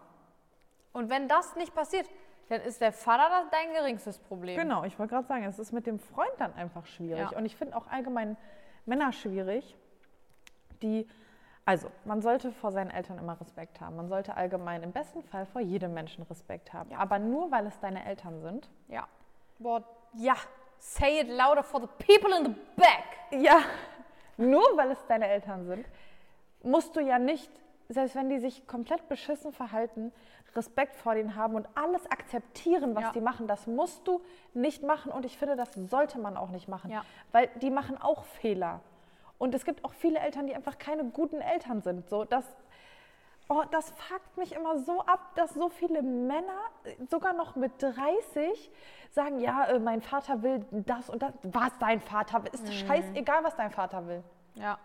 [0.94, 2.10] Und wenn das nicht passiert,
[2.50, 4.58] dann ist der Vater dein geringstes Problem.
[4.58, 7.32] Genau, ich wollte gerade sagen, es ist mit dem Freund dann einfach schwierig.
[7.32, 7.38] Ja.
[7.38, 8.38] Und ich finde auch allgemein
[8.86, 9.76] Männer schwierig,
[10.82, 11.08] die,
[11.65, 13.96] also man sollte vor seinen Eltern immer Respekt haben.
[13.96, 16.91] Man sollte allgemein im besten Fall vor jedem Menschen Respekt haben.
[16.91, 17.00] Ja.
[17.00, 18.70] Aber nur weil es deine Eltern sind.
[18.88, 19.08] Ja.
[19.60, 20.36] Boah, ja.
[20.78, 23.41] Say it louder for the people in the back.
[23.41, 23.62] Ja,
[24.38, 25.88] nur weil es deine Eltern sind,
[26.62, 27.50] musst du ja nicht,
[27.89, 30.12] selbst wenn die sich komplett beschissen verhalten,
[30.56, 33.12] Respekt vor denen haben und alles akzeptieren, was Ja.
[33.12, 33.48] die machen.
[33.48, 34.21] Das musst du
[34.54, 37.04] nicht machen und ich finde, das sollte man auch nicht machen, Ja.
[37.32, 38.80] weil die machen auch Fehler.
[39.38, 42.10] Und es gibt auch viele Eltern, die einfach keine guten Eltern sind.
[42.10, 42.45] So, das,
[43.50, 46.58] oh, das fuckt mich immer so ab, dass so viele Männer,
[47.10, 48.71] sogar noch mit 30,
[49.12, 51.34] sagen, ja, äh, mein Vater will das und das.
[51.43, 54.24] Was dein Vater will, ist scheißegal, was dein Vater will.
[54.56, 54.78] Ja.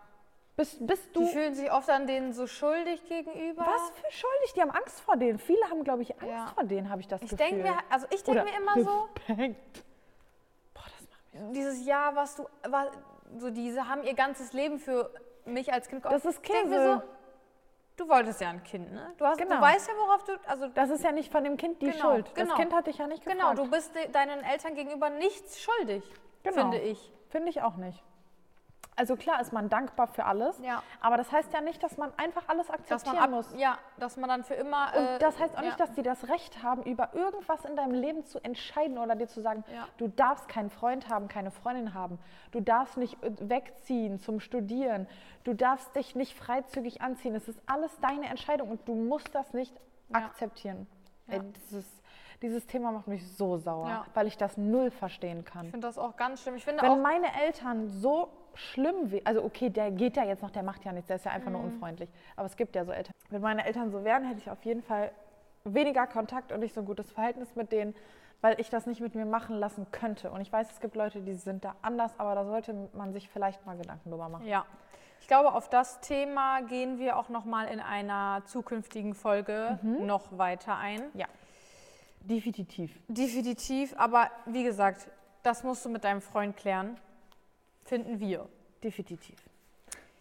[0.57, 3.65] Bist, bist Die du, fühlen sich oft an denen so schuldig gegenüber.
[3.65, 4.53] was für schuldig?
[4.55, 5.39] Die haben Angst vor denen.
[5.39, 6.47] Viele haben, glaube ich, Angst Ja.
[6.53, 7.47] vor denen, habe ich das Ich Gefühl.
[7.47, 9.83] denke mir, also ich denke mir immer so, Respekt.
[10.73, 12.91] Boah, das macht mich dieses Jahr, was du, war,
[13.37, 15.09] so diese haben ihr ganzes Leben für
[15.45, 17.01] mich als Kind Das ist Ich denk Käse.
[17.97, 19.13] so, du wolltest ja ein Kind, ne?
[19.17, 19.55] Du, hast, Genau.
[19.55, 22.11] du weißt ja, worauf du, also Das ist ja nicht von dem Kind die Genau,
[22.11, 22.35] Schuld.
[22.35, 22.49] genau.
[22.49, 23.59] Das Kind hat dich ja nicht genau, gefragt.
[23.59, 26.03] du bist de- deinen Eltern gegenüber nichts schuldig,
[26.43, 26.55] Genau.
[26.61, 27.11] finde ich.
[27.29, 28.03] Finde ich auch nicht.
[28.97, 30.83] Also klar ist man dankbar für alles, Ja.
[30.99, 33.47] aber das heißt ja nicht, dass man einfach alles akzeptieren ab, muss.
[33.57, 34.91] ja, dass man dann für immer.
[34.95, 35.67] Und äh, das heißt auch ja.
[35.67, 39.27] nicht, dass die das Recht haben, über irgendwas in deinem Leben zu entscheiden oder dir
[39.27, 39.87] zu sagen, Ja.
[39.97, 42.19] du darfst keinen Freund haben, keine Freundin haben,
[42.51, 45.07] du darfst nicht äh, wegziehen zum Studieren,
[45.45, 47.33] du darfst dich nicht freizügig anziehen.
[47.33, 49.73] Es ist alles deine Entscheidung und du musst das nicht
[50.11, 50.85] akzeptieren.
[51.27, 51.85] Ey, dieses,
[52.41, 54.05] dieses Thema macht mich so sauer, Ja.
[54.13, 55.65] weil ich das null verstehen kann.
[55.67, 56.55] Ich finde das auch ganz schlimm.
[56.55, 60.41] Ich finde Wenn auch, meine Eltern so schlimm wären, also okay, der geht ja jetzt
[60.43, 61.53] noch, der macht ja nichts, der ist ja einfach Mhm.
[61.53, 62.09] nur unfreundlich.
[62.35, 63.13] Aber es gibt ja so Eltern.
[63.29, 65.11] Wenn meine Eltern so wären, hätte ich auf jeden Fall
[65.63, 67.95] weniger Kontakt und nicht so ein gutes Verhältnis mit denen,
[68.41, 70.31] weil ich das nicht mit mir machen lassen könnte.
[70.31, 73.29] Und ich weiß, es gibt Leute, die sind da anders, aber da sollte man sich
[73.29, 74.45] vielleicht mal Gedanken drüber machen.
[74.47, 74.65] ja.
[75.21, 80.07] Ich glaube, auf das Thema gehen wir auch noch mal in einer zukünftigen Folge Mhm.
[80.07, 81.03] noch weiter ein.
[81.13, 81.27] Ja.
[82.21, 82.99] Definitiv.
[83.07, 85.07] Definitiv, aber wie gesagt,
[85.43, 86.97] das musst du mit deinem Freund klären.
[87.83, 88.47] Finden wir.
[88.83, 89.37] Definitiv.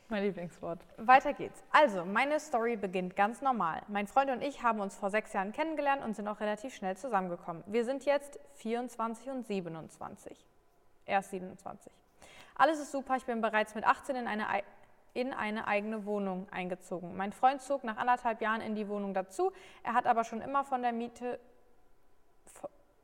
[0.08, 0.80] Mein Lieblingswort.
[0.96, 1.62] Weiter geht's.
[1.70, 3.82] Also, meine Story beginnt ganz normal.
[3.88, 6.96] Mein Freund und ich haben uns vor sechs Jahren kennengelernt und sind auch relativ schnell
[6.96, 7.62] zusammengekommen.
[7.66, 10.36] Wir sind jetzt 24 und 27.
[11.06, 11.92] Erst 27.
[12.56, 13.16] Alles ist super.
[13.16, 14.64] Ich bin bereits mit 18 in eine, ei-
[15.14, 17.16] in eine eigene Wohnung eingezogen.
[17.16, 19.52] Mein Freund zog nach anderthalb Jahren in die Wohnung dazu.
[19.84, 21.38] Er hat aber schon immer von der Miete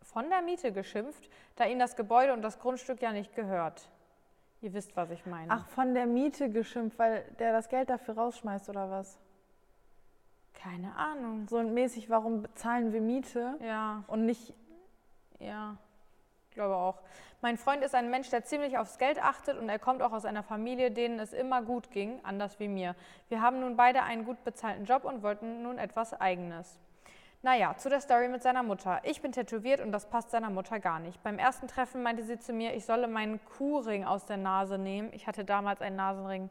[0.03, 3.89] von der Miete geschimpft, da ihm das Gebäude und das Grundstück ja nicht gehört.
[4.61, 5.51] Ihr wisst, was ich meine.
[5.51, 9.19] Ach, von der Miete geschimpft, weil der das Geld dafür rausschmeißt oder was?
[10.67, 11.47] keine Ahnung.
[11.49, 14.53] So mäßig, warum bezahlen wir Miete Ja, und nicht
[15.39, 15.77] ja,
[16.49, 17.03] ich glaube auch.
[17.43, 20.25] Mein Freund ist ein Mensch, der ziemlich aufs Geld achtet und er kommt auch aus
[20.25, 22.97] einer Familie, denen es immer gut ging, anders wie mir.
[23.29, 26.79] Wir haben nun beide einen gut bezahlten Job und wollten nun etwas Eigenes.
[27.47, 28.99] Naja, zu der Story mit seiner Mutter.
[29.05, 31.23] Ich bin tätowiert und das passt seiner Mutter gar nicht.
[31.23, 35.11] Beim ersten Treffen meinte sie zu mir, ich solle meinen Kuhring aus der Nase nehmen.
[35.13, 36.51] Ich hatte damals einen Nasenring.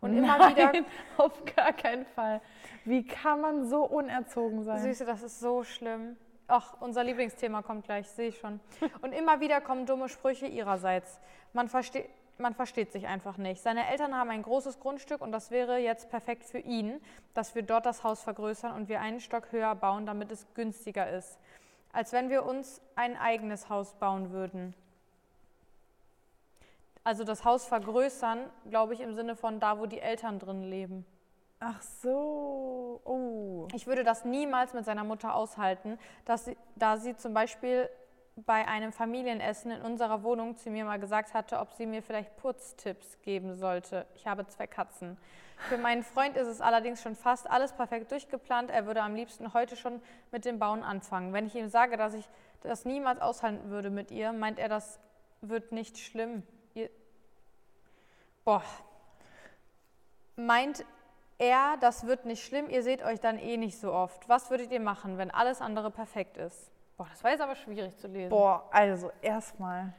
[0.00, 0.72] Und immer Nein, wieder
[1.16, 2.40] auf gar keinen Fall.
[2.84, 4.78] Wie kann man so unerzogen sein?
[4.78, 6.16] Süße, das ist so schlimm.
[6.46, 8.60] Ach, unser Lieblingsthema kommt gleich, sehe ich schon.
[9.02, 11.18] Und immer wieder kommen dumme Sprüche ihrerseits.
[11.54, 12.04] Man, verste
[12.38, 13.62] man versteht sich einfach nicht.
[13.62, 17.00] Seine Eltern haben ein großes Grundstück und das wäre jetzt perfekt für ihn,
[17.34, 21.10] dass wir dort das Haus vergrößern und wir einen Stock höher bauen, damit es günstiger
[21.10, 21.38] ist.
[21.92, 24.74] Als wenn wir uns ein eigenes Haus bauen würden.
[27.04, 31.06] Also das Haus vergrößern, glaube ich, im Sinne von da, wo die Eltern drin leben.
[31.60, 33.00] Ach so.
[33.04, 33.68] Oh.
[33.74, 37.88] Ich würde das niemals mit seiner Mutter aushalten, dass sie, da sie zum Beispiel
[38.44, 42.36] bei einem Familienessen in unserer Wohnung zu mir mal gesagt hatte, ob sie mir vielleicht
[42.36, 44.06] Putztipps geben sollte.
[44.14, 45.16] Ich habe zwei Katzen.
[45.70, 48.70] Für meinen Freund ist es allerdings schon fast alles perfekt durchgeplant.
[48.70, 51.32] Er würde am liebsten heute schon mit dem Bauen anfangen.
[51.32, 52.28] Wenn ich ihm sage, dass ich
[52.62, 55.00] das niemals aushalten würde mit ihr, meint er, das
[55.40, 56.42] wird nicht schlimm.
[56.74, 56.90] Ihr
[58.44, 58.62] Boah.
[60.36, 60.84] Meint
[61.38, 64.28] er, das wird nicht schlimm, ihr seht euch dann eh nicht so oft.
[64.28, 66.70] Was würdet ihr machen, wenn alles andere perfekt ist?
[66.96, 68.30] Boah, das war jetzt aber schwierig zu lesen.
[68.30, 69.92] Boah, also erstmal.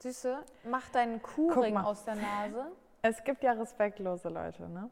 [0.00, 2.66] Süße, mach deinen Kuhring aus der Nase.
[3.02, 4.90] Es gibt ja respektlose Leute, ne?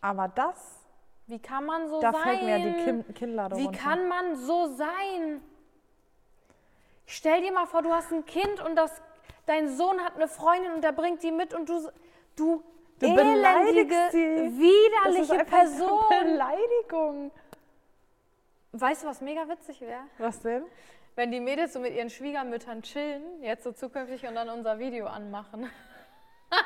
[0.00, 0.80] Aber das.
[1.26, 2.22] Wie kann man so da sein?
[2.22, 3.78] Da fällt mir die Kin Kinnlade Wie runter.
[3.78, 5.40] kann man so sein?
[7.06, 9.02] Stell dir mal vor, du hast ein Kind und das,
[9.46, 11.90] dein Sohn hat eine Freundin und der bringt die mit und du,
[12.36, 12.62] du,
[12.98, 16.00] du elendige, widerliche Person.
[16.10, 17.30] Eine Beleidigung.
[18.72, 20.00] Weißt du, was mega witzig wäre?
[20.18, 20.64] Was denn?
[21.14, 25.06] Wenn die Mädels so mit ihren Schwiegermüttern chillen, jetzt so zukünftig und dann unser Video
[25.06, 25.70] anmachen.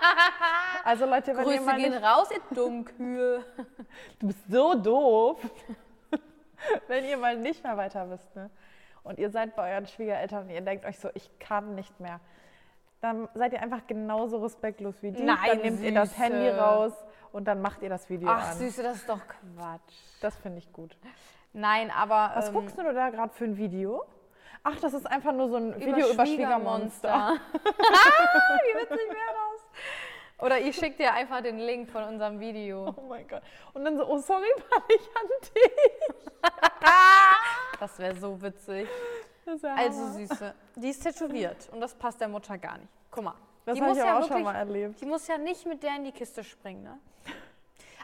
[0.85, 3.45] Also Leute, wenn Grüße ihr mal gehen nicht, raus, ihr Dummkühe.
[4.19, 5.39] Du bist so doof.
[6.89, 8.51] wenn ihr mal nicht mehr weiter wisst, ne?
[9.03, 12.21] Und ihr seid bei euren Schwiegereltern und ihr denkt euch so, ich kann nicht mehr.
[13.01, 15.23] Dann seid ihr einfach genauso respektlos wie die.
[15.23, 16.23] Nein, dann nehmt ihr das Süße.
[16.23, 16.93] Handy raus
[17.33, 18.59] und dann macht ihr das Video Ach, an.
[18.59, 19.95] Süße, das ist doch Quatsch.
[20.21, 20.97] Das finde ich gut.
[21.57, 22.33] Nein, aber.
[22.35, 24.05] Was ähm, guckst du da gerade für ein Video?
[24.63, 27.33] Ach, das ist einfach nur so ein über Video über Schwiegermonster.
[27.55, 30.45] Wie witzig wäre das?
[30.45, 32.95] Oder ich schicke dir einfach den Link von unserem Video.
[32.95, 33.43] Oh mein Gott.
[33.73, 36.51] Und dann so, oh sorry, war ich an dich.
[37.81, 38.87] Das wäre so witzig.
[39.47, 40.09] Ja Also.
[40.13, 42.91] Süße, die ist tätowiert und das passt der Mutter gar nicht.
[43.11, 43.35] Guck mal.
[43.65, 45.01] das die habe muss ich ja auch schon wirklich- mal erlebt.
[45.01, 46.99] Die muss ja nicht mit der in die Kiste springen, ne?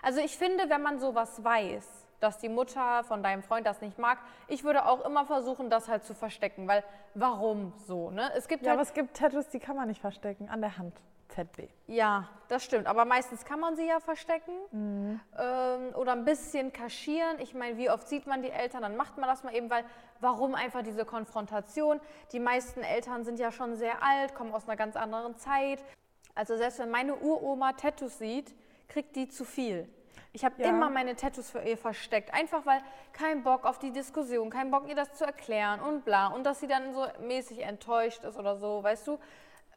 [0.01, 3.99] Also ich finde, wenn man sowas weiß, dass die Mutter von deinem Freund das nicht
[3.99, 8.31] mag, ich würde auch immer versuchen, das halt zu verstecken, weil warum so, ne?
[8.37, 10.49] Es gibt Ja, halt aber es gibt Tattoos, die kann man nicht verstecken.
[10.49, 10.95] An der Hand.
[11.29, 11.69] ZB.
[11.87, 12.87] Ja, das stimmt.
[12.87, 15.21] Aber meistens kann man sie ja verstecken Mhm.
[15.39, 17.39] ähm, oder ein bisschen kaschieren.
[17.41, 18.83] Ich meine, wie oft sieht man die Eltern?
[18.83, 19.83] Dann macht man das mal eben, weil
[20.21, 22.01] warum einfach diese Konfrontation?
[22.33, 25.83] Die meisten Eltern sind ja schon sehr alt, kommen aus einer ganz anderen Zeit.
[26.35, 28.55] Also selbst wenn meine Uroma Tattoos sieht,
[28.89, 29.89] kriegt die zu viel.
[30.33, 30.69] Ich habe Ja.
[30.71, 32.81] immer meine Tattoos für ihr versteckt, einfach weil
[33.13, 36.29] kein Bock auf die Diskussion, kein Bock ihr das zu erklären und bla.
[36.29, 39.19] Und dass sie dann so mäßig enttäuscht ist oder so, weißt du?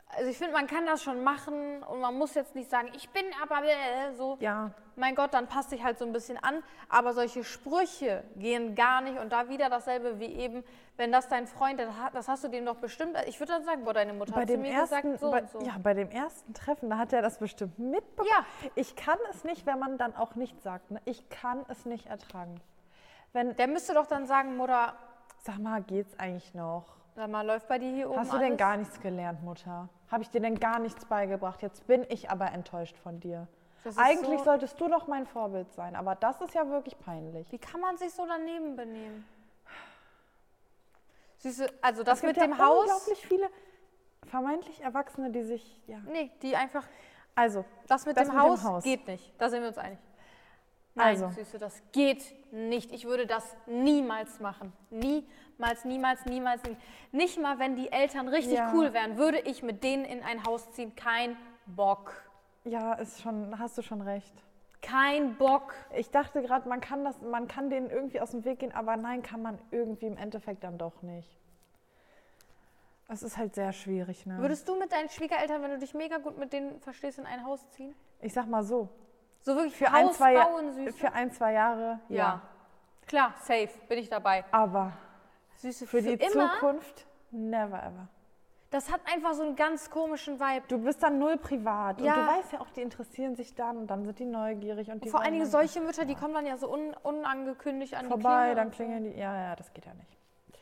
[0.10, 3.10] Also ich finde, man kann das schon machen und man muss jetzt nicht sagen, ich
[3.10, 4.38] bin aber äh, so.
[4.40, 4.72] Ja.
[4.96, 6.64] Mein Gott, dann passt dich halt so ein bisschen an.
[6.88, 9.20] Aber solche Sprüche gehen gar nicht.
[9.20, 10.64] Und da wieder dasselbe wie eben,
[10.96, 13.18] wenn das dein Freund, das ha- das hast du dem doch bestimmt.
[13.28, 15.32] Ich würde dann sagen, boah, deine Mutter Bei hat zu dem, mir ersten, gesagt, so
[15.32, 15.60] bei, und so.
[15.60, 18.30] ja, bei dem ersten Treffen, da hat er das bestimmt mitbekommen.
[18.32, 18.70] Ja.
[18.76, 20.92] Ich kann es nicht, wenn man dann auch nichts sagt.
[20.92, 21.02] Ne?
[21.04, 22.62] Ich kann es nicht ertragen.
[23.34, 24.94] Wenn, Der müsste doch dann sagen, Mutter,
[25.40, 26.86] sag mal, geht's eigentlich noch?
[27.16, 28.58] Sag mal, läuft bei dir hier oben Hast du denn alles?
[28.60, 29.90] gar nichts gelernt, Mutter?
[30.12, 31.62] Habe ich dir denn gar nichts beigebracht?
[31.62, 33.48] Jetzt bin ich aber enttäuscht von dir.
[33.98, 37.52] Eigentlich so- solltest du doch mein Vorbild sein, aber das ist ja wirklich peinlich.
[37.52, 39.26] Wie kann man sich so daneben benehmen?
[41.38, 42.80] Süße, also das es mit dem ja Haus.
[42.80, 43.48] unglaublich viele
[44.26, 46.00] vermeintlich Erwachsene, die sich, ja.
[46.08, 46.84] Nee, die einfach.
[47.36, 48.84] Also, Das mit, Das dem, mit dem Haus Haus.
[48.84, 49.34] geht nicht.
[49.40, 50.00] Da sind wir uns einig.
[50.96, 51.30] Nein, Also.
[51.30, 52.92] Süße, das geht nicht.
[52.94, 54.72] Ich würde das niemals machen.
[54.90, 56.64] Niemals, niemals, niemals.
[56.64, 56.78] Nie.
[57.12, 58.72] Nicht mal, wenn die Eltern richtig Ja.
[58.74, 60.96] cool wären, würde ich mit denen in ein Haus ziehen.
[60.96, 62.14] Kein Bock.
[62.64, 64.34] ja, ist schon, hast du schon recht.
[64.82, 65.74] Kein Bock.
[65.96, 68.96] Ich dachte gerade, man kann das, man kann denen irgendwie aus dem Weg gehen, aber
[68.98, 71.30] nein, kann man irgendwie im Endeffekt dann doch nicht.
[73.08, 74.38] Es ist halt sehr schwierig, ne?
[74.40, 77.44] Würdest du mit deinen Schwiegereltern, wenn du dich mega gut mit denen verstehst, in ein
[77.46, 77.94] Haus ziehen?
[78.22, 78.90] ich sag mal so,
[79.46, 80.94] So wirklich für ein, zwei, Ja- bauen, Süße?
[80.98, 82.16] für ein, zwei Jahre, ja.
[82.18, 82.42] ja.
[83.06, 84.44] Klar, safe, bin ich dabei.
[84.52, 84.92] Aber
[85.58, 88.08] Süße, für die immer, Zukunft, never ever.
[88.72, 90.66] das hat einfach so einen ganz komischen Vibe.
[90.68, 92.16] Du bist dann null privat Ja.
[92.16, 95.04] und du weißt ja auch, die interessieren sich dann und dann sind die neugierig und
[95.06, 98.06] die Vor wollen allen Dingen solche Mütter, die kommen dann ja so un unangekündigt an
[98.06, 99.12] die vorbei, dann und klingeln die.
[99.12, 100.18] Ja, ja, das geht ja nicht.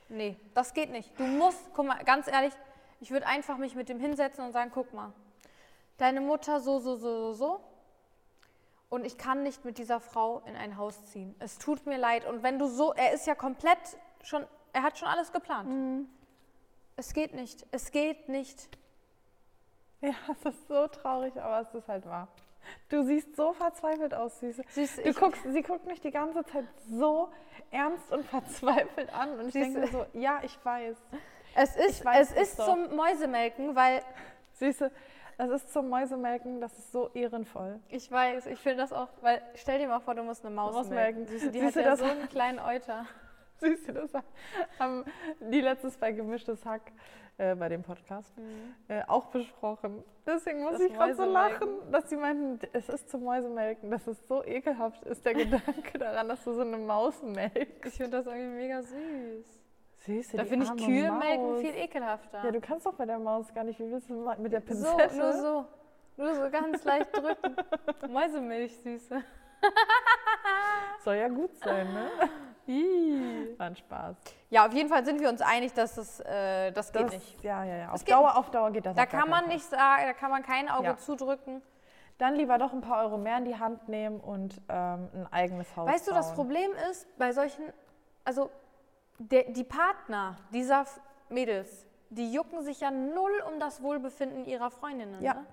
[0.09, 1.17] Nee, das geht nicht.
[1.17, 2.53] Du musst, guck mal, ganz ehrlich,
[2.99, 5.13] ich würde einfach mich mit dem hinsetzen und sagen, guck mal,
[5.97, 7.59] deine Mutter so, so, so, so, so.
[8.93, 11.33] Und ich kann nicht mit dieser Frau in ein Haus ziehen.
[11.39, 12.25] Es tut mir leid.
[12.25, 13.79] Und wenn du so, er ist ja komplett
[14.21, 15.67] schon, er hat schon alles geplant.
[15.67, 16.07] Mhm.
[16.95, 17.65] Es geht nicht.
[17.71, 18.69] Es geht nicht.
[20.01, 22.27] Ja, es ist so traurig, aber es ist halt wahr.
[22.89, 24.63] Du siehst so verzweifelt aus, Süße.
[24.69, 27.29] Süße, Du guckst, sie guckt mich die ganze Zeit so
[27.71, 30.97] ernst und verzweifelt an und ich denke mir so, ja, ich weiß.
[31.55, 32.65] Es ist, weiß es ist doch.
[32.67, 34.03] zum Mäusemelken, weil
[34.51, 34.91] Süße,
[35.43, 37.79] es ist zum Mäusemelken, das ist so ehrenvoll.
[37.89, 40.73] ich weiß, ich finde das auch, weil stell dir mal vor, du musst eine Maus,
[40.73, 41.23] Maus melken.
[41.23, 41.51] melken.
[41.51, 43.05] Die Süße, hat ja so einen kleinen Euter.
[43.57, 44.11] Siehst du, das
[44.79, 45.05] haben
[45.39, 46.91] die letztes bei Gemischtes Hack
[47.37, 48.33] äh, bei dem Podcast
[48.89, 50.03] äh, auch besprochen.
[50.25, 53.89] Deswegen muss Das ich gerade so lachen, dass sie meinten, es ist zum Mäusemelken.
[53.89, 57.85] Das ist so ekelhaft, ist der Gedanke daran, dass du so eine Maus melkst.
[57.85, 59.62] Ich finde das irgendwie mega süß.
[60.05, 61.19] Siehst du, Da finde ich Kühe Maus.
[61.23, 62.43] melken viel ekelhafter.
[62.43, 63.79] Ja, du kannst doch bei der Maus gar nicht.
[63.79, 65.15] Wie willst du mit der so, Pinzette?
[65.15, 65.65] nur so.
[66.17, 67.55] Nur so ganz leicht drücken.
[68.11, 69.23] Mäusemilch, Süße.
[71.03, 72.09] Soll ja gut sein, ne?
[73.57, 74.15] War ein Spaß.
[74.49, 77.43] Ja, auf jeden Fall sind wir uns einig, dass das, äh, das geht Das, nicht.
[77.43, 77.91] Ja, ja, ja.
[77.91, 80.43] Auf geht Dauer, auf Dauer geht das Da kann man nicht sagen, da kann man
[80.43, 80.97] kein Auge Ja.
[80.97, 81.61] zudrücken.
[82.19, 85.75] Dann lieber doch ein paar Euro mehr in die Hand nehmen und ähm, ein eigenes
[85.75, 86.35] Haus Weißt du, das bauen.
[86.35, 87.63] Problem ist, bei solchen,
[88.23, 88.49] also
[89.19, 90.85] der, die Partner dieser
[91.29, 95.21] Mädels, die jucken sich ja null um das Wohlbefinden ihrer Freundinnen.
[95.23, 95.35] Ja.
[95.35, 95.45] Ne?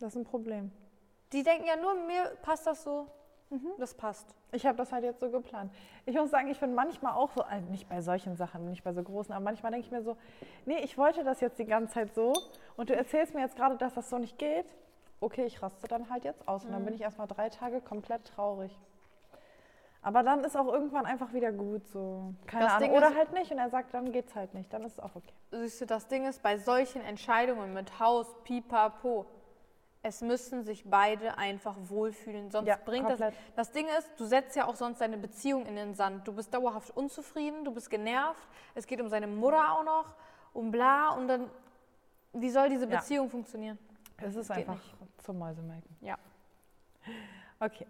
[0.00, 0.70] Das ist ein Problem.
[1.32, 3.06] Die denken ja nur, mir passt das so,
[3.50, 3.72] Mhm.
[3.78, 4.34] das passt.
[4.52, 5.70] Ich habe das halt jetzt so geplant.
[6.06, 8.92] Ich muss sagen, ich bin manchmal auch so, also nicht bei solchen Sachen, nicht bei
[8.92, 10.16] so großen, aber manchmal denke ich mir so,
[10.64, 12.32] nee, ich wollte das jetzt die ganze Zeit so
[12.76, 14.66] und du erzählst mir jetzt gerade, dass das so nicht geht.
[15.20, 16.86] Okay, ich raste dann halt jetzt aus und dann Mhm.
[16.86, 18.76] bin ich erstmal drei Tage komplett traurig.
[20.04, 22.34] Aber dann ist auch irgendwann einfach wieder gut so.
[22.46, 22.88] Keine Das Ahnung.
[22.90, 24.70] Ding Oder halt nicht und er sagt, dann geht's halt nicht.
[24.72, 25.32] Dann ist es auch okay.
[25.50, 29.24] Siehst du, das Ding ist, bei solchen Entscheidungen mit Haus, Pipapo,
[30.02, 33.18] es müssen sich beide einfach wohlfühlen, sonst Ja, bringt das.
[33.18, 33.34] komplett.
[33.56, 36.28] Das Ding ist, du setzt ja auch sonst deine Beziehung in den Sand.
[36.28, 40.14] Du bist dauerhaft unzufrieden, du bist genervt, es geht um seine Mutter auch noch,
[40.52, 41.50] um bla und dann,
[42.34, 42.98] wie soll diese Ja.
[42.98, 43.78] Beziehung funktionieren?
[44.18, 45.22] Es ist geht einfach nicht.
[45.24, 45.96] zum Mäusemelken.
[46.02, 46.16] Ja.
[47.58, 47.86] Okay.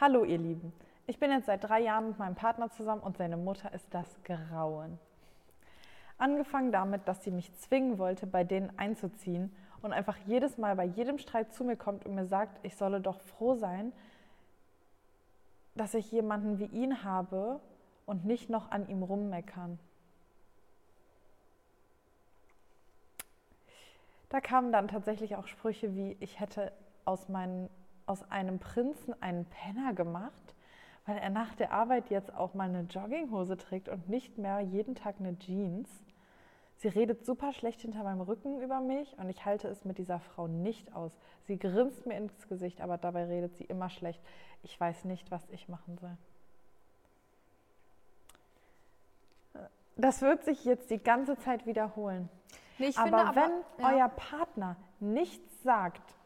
[0.00, 0.72] Hallo ihr Lieben.
[1.08, 4.06] Ich bin jetzt seit drei Jahren mit meinem Partner zusammen und seine Mutter ist das
[4.24, 4.98] Grauen.
[6.18, 10.84] Angefangen damit, dass sie mich zwingen wollte, bei denen einzuziehen und einfach jedes Mal bei
[10.84, 13.94] jedem Streit zu mir kommt und mir sagt, ich solle doch froh sein,
[15.74, 17.58] dass ich jemanden wie ihn habe
[18.04, 19.78] und nicht noch an ihm rummeckern.
[24.28, 26.70] Da kamen dann tatsächlich auch Sprüche wie, ich hätte
[27.06, 27.70] aus, meinen,
[28.04, 30.54] aus einem Prinzen einen Penner gemacht,
[31.08, 34.94] weil er nach der Arbeit jetzt auch mal eine Jogginghose trägt und nicht mehr jeden
[34.94, 35.88] Tag eine Jeans.
[36.76, 40.20] Sie redet super schlecht hinter meinem Rücken über mich und ich halte es mit dieser
[40.20, 41.16] Frau nicht aus.
[41.46, 44.20] Sie grinst mir ins Gesicht, aber dabei redet sie immer schlecht.
[44.62, 46.14] Ich weiß nicht, was ich machen soll.
[49.96, 52.28] Das wird sich jetzt die ganze Zeit wiederholen.
[52.76, 53.94] Nee, aber aber, wenn ja.
[53.94, 56.17] euer Partner nichts sagt,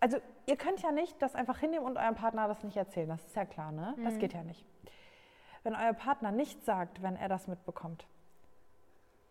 [0.00, 3.24] also ihr könnt ja nicht das einfach hinnehmen und eurem Partner das nicht erzählen, das
[3.24, 3.94] ist ja klar, ne?
[4.04, 4.18] Das Mhm.
[4.18, 4.64] geht ja nicht.
[5.64, 8.06] Wenn euer Partner nichts sagt, wenn er das mitbekommt,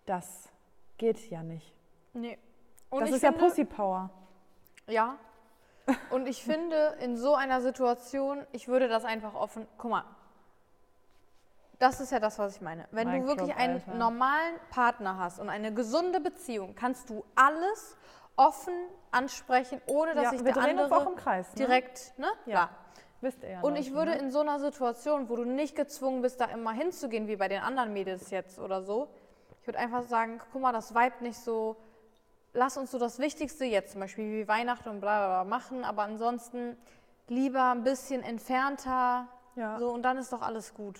[0.06, 0.49] das
[0.97, 1.73] geht ja nicht.
[2.13, 2.38] Nee.
[2.89, 4.10] Und das ist ja finde, Pussy Power.
[4.88, 5.17] Ja.
[6.10, 9.67] Und ich finde, in so einer Situation, ich würde das einfach offen.
[9.77, 10.03] Guck mal.
[11.80, 12.88] Das ist ja das, was ich meine.
[12.91, 13.93] Wenn Mic du wirklich drop, einen Alter.
[13.95, 17.95] normalen Partner hast und eine gesunde Beziehung, kannst du alles
[18.38, 18.73] offen
[19.12, 21.47] ansprechen, ohne dass ja, sich wir der andere auch im Kreis.
[21.50, 21.56] Ne?
[21.56, 22.28] direkt, ne?
[22.45, 22.69] Ja.
[23.19, 23.62] Wisst ihr ja.
[23.62, 24.17] Und ich Leute, würde ne?
[24.19, 27.62] in so einer Situation, wo du nicht gezwungen bist, da immer hinzugehen, wie bei den
[27.62, 29.10] anderen Mädels jetzt oder so,
[29.62, 31.76] ich würde einfach sagen, guck mal, das Vibe nicht so,
[32.54, 35.84] lass uns so das Wichtigste jetzt, zum Beispiel wie Weihnachten und bla bla bla machen,
[35.84, 36.78] aber ansonsten
[37.28, 39.80] lieber ein bisschen entfernter, Ja.
[39.80, 41.00] so und dann ist doch alles gut.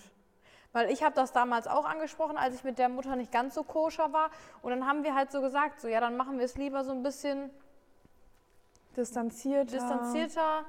[0.74, 3.64] Weil ich habe das damals auch angesprochen, als ich mit der Mutter nicht ganz so
[3.64, 4.30] koscher war.
[4.62, 6.92] Und dann haben wir halt so gesagt, so ja, dann machen wir es lieber so
[6.92, 7.50] ein bisschen
[8.96, 9.72] distanziert.
[9.72, 10.66] distanzierter.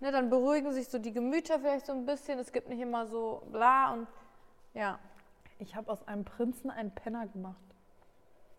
[0.00, 2.38] Ne, dann beruhigen sich so die Gemüter vielleicht so ein bisschen.
[2.38, 4.06] Es gibt nicht immer so bla und
[4.74, 4.98] ja.
[5.58, 7.56] Ich habe aus einem Prinzen einen Penner gemacht.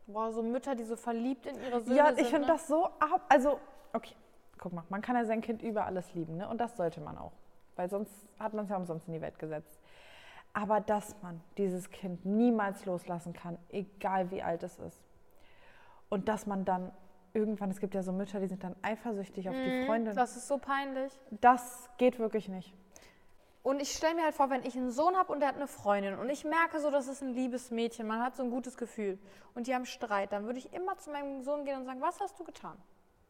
[0.08, 2.22] Boah, so Mütter, die so verliebt in ihre Söhne Ja, sind.
[2.22, 2.54] ich finde ne?
[2.54, 3.26] das so ab.
[3.30, 3.60] Also,
[3.94, 4.16] okay,
[4.58, 6.50] guck mal, man kann ja sein Kind über alles lieben, ne?
[6.50, 7.34] Und das sollte man auch.
[7.76, 9.77] Weil sonst hat man es ja umsonst in die Welt gesetzt.
[10.58, 15.00] Aber dass man dieses Kind niemals loslassen kann, egal wie alt es ist.
[16.10, 16.92] Und dass man dann
[17.32, 20.16] irgendwann, es gibt ja so Mütter, die sind dann eifersüchtig auf die Freundin.
[20.16, 21.14] Das, Das ist so peinlich.
[22.00, 22.74] geht wirklich nicht.
[23.62, 25.68] Und ich stelle mir halt vor, wenn ich einen Sohn habe und der hat eine
[25.68, 28.78] Freundin und ich merke so, das ist ein liebes Mädchen, man hat so ein gutes
[28.78, 29.20] Gefühl
[29.54, 32.20] und die haben Streit, dann würde ich immer zu meinem Sohn gehen und sagen, was
[32.20, 32.78] hast du getan?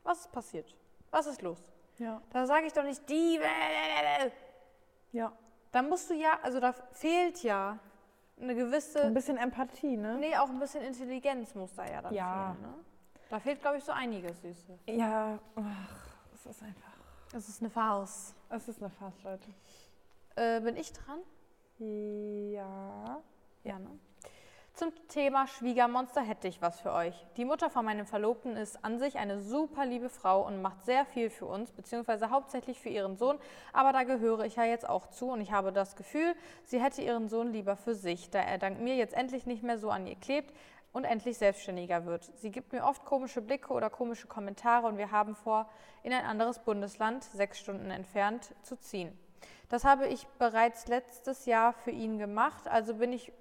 [0.03, 0.77] Was ist passiert?
[1.11, 1.59] Was ist los?
[1.97, 2.21] Ja.
[2.31, 3.37] Da sage ich doch nicht die.
[5.11, 5.33] Ja.
[5.77, 7.77] Da musst du ja, also da fehlt ja
[8.41, 10.17] eine gewisse Ein bisschen Empathie, ne?
[10.17, 12.55] Nee, auch ein bisschen Intelligenz muss da ja dann Ja.
[12.55, 12.61] fehlen.
[12.63, 12.73] Ne?
[13.29, 14.79] Da fehlt, glaube ich, so einiges, Süße.
[14.87, 16.93] Ja, ach, es ist einfach.
[17.31, 18.33] Das ist eine Farce.
[18.49, 19.47] Es ist eine Farce, Leute.
[20.35, 21.19] Äh, bin ich dran?
[21.77, 23.21] Ja.
[23.63, 23.99] Ja, ne?
[24.77, 27.15] Zum Thema Schwiegermonster hätte ich was für euch.
[27.35, 31.03] Die Mutter von meinem Verlobten ist an sich eine super liebe Frau und macht sehr
[31.03, 33.39] viel für uns, beziehungsweise hauptsächlich für ihren Sohn.
[33.73, 37.01] Aber da gehöre ich ja jetzt auch zu und ich habe das Gefühl, sie hätte
[37.01, 40.05] ihren Sohn lieber für sich, da er dank mir jetzt endlich nicht mehr so an
[40.05, 40.53] ihr klebt
[40.93, 42.25] und endlich selbstständiger wird.
[42.35, 45.67] Sie gibt mir oft komische Blicke oder komische Kommentare und wir haben vor,
[46.03, 49.17] in ein anderes Bundesland, sechs Stunden entfernt, zu ziehen.
[49.69, 53.33] Das habe ich bereits letztes Jahr für ihn gemacht, also bin ich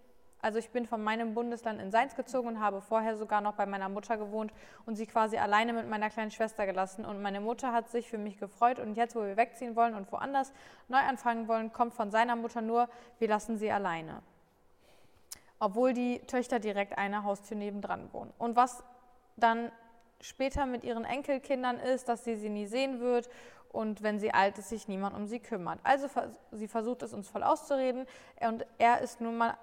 [0.47, 3.67] also ich bin von meinem Bundesland in Seins gezogen und habe vorher sogar noch bei
[3.67, 4.53] meiner Mutter gewohnt
[4.87, 7.05] und sie quasi alleine mit meiner kleinen Schwester gelassen.
[7.05, 10.13] Und meine Mutter hat sich für mich gefreut und jetzt, wo wir wegziehen wollen und
[10.13, 10.53] woanders
[10.87, 12.89] neu anfangen wollen, kommt von seiner Mutter nur,
[13.19, 14.23] wir lassen sie alleine.
[15.59, 18.33] Obwohl die Töchter direkt eine Haustür nebendran wohnen.
[18.39, 18.85] Und was
[19.35, 19.73] dann
[20.21, 23.29] später mit ihren Enkelkindern ist, dass sie sie nie sehen wird
[23.73, 25.81] und wenn sie alt ist, sich niemand um sie kümmert.
[25.83, 26.09] Also
[26.53, 28.07] sie versucht es uns voll auszureden
[28.41, 29.57] und er ist nun mal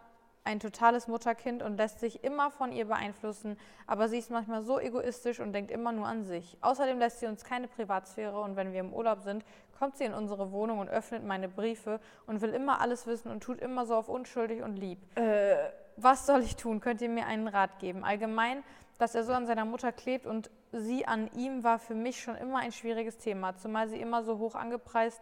[0.46, 4.80] ein totales Mutterkind und lässt sich immer von ihr beeinflussen, aber sie ist manchmal so
[4.80, 6.58] egoistisch und denkt immer nur an sich.
[6.62, 9.46] Außerdem lässt sie uns keine Privatsphäre und wenn wir im Urlaub sind,
[9.78, 13.42] kommt sie in unsere Wohnung und öffnet meine Briefe und will immer alles wissen und
[13.42, 15.00] tut immer so auf unschuldig und lieb.
[15.18, 15.56] Äh.
[15.96, 16.80] Was soll ich tun?
[16.80, 18.04] Könnt ihr mir einen Rat geben?
[18.04, 18.64] Allgemein,
[18.98, 22.36] dass er so an seiner Mutter klebt und sie an ihm war für mich schon
[22.36, 25.22] immer ein schwieriges Thema, zumal sie immer so hoch angepreist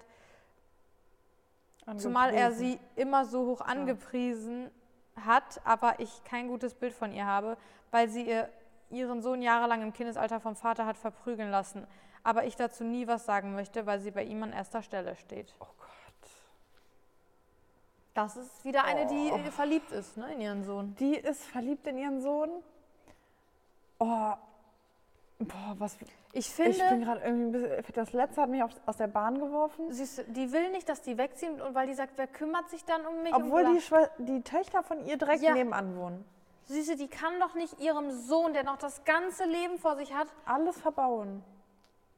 [1.98, 4.70] Zumal er sie immer so hoch angepriesen
[5.16, 7.58] hat, aber ich kein gutes Bild von ihr habe,
[7.92, 8.50] weil sie ihr,
[8.90, 11.86] ihren Sohn jahrelang im Kindesalter vom Vater hat verprügeln lassen.
[12.24, 15.56] Aber ich dazu nie was sagen möchte, weil sie bei ihm an erster Stelle steht.
[15.60, 16.32] Oh Gott.
[18.14, 19.52] Das ist wieder eine, die oh.
[19.52, 20.96] verliebt ist ne, in ihren Sohn.
[21.00, 22.50] Die ist verliebt in ihren Sohn?
[23.98, 24.34] Oh,
[25.48, 25.98] Boah, was.
[26.34, 26.72] Ich finde.
[26.72, 27.96] Ich bin gerade irgendwie ein bisschen.
[27.96, 29.92] Das letzte hat mich aus der Bahn geworfen.
[29.92, 32.86] Siehst du, die will nicht, dass die wegziehen, und weil die sagt, wer kümmert sich
[32.86, 33.34] dann um mich?
[33.34, 35.54] Obwohl die, die Töchter von ihr direkt ja.
[35.54, 36.26] nebenan wohnen.
[36.68, 40.28] Du, die kann doch nicht ihrem Sohn, der noch das ganze Leben vor sich hat,
[40.46, 41.44] alles verbauen.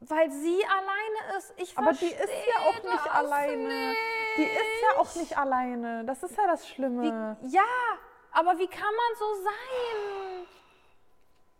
[0.00, 1.54] Weil sie alleine ist.
[1.56, 3.88] Ich Aber die ist ja auch nicht alleine.
[3.88, 3.98] Nicht.
[4.36, 6.04] Die ist ja auch nicht alleine.
[6.04, 7.36] Das ist ja das Schlimme.
[7.40, 7.62] Wie, ja,
[8.32, 10.23] aber wie kann man so sein?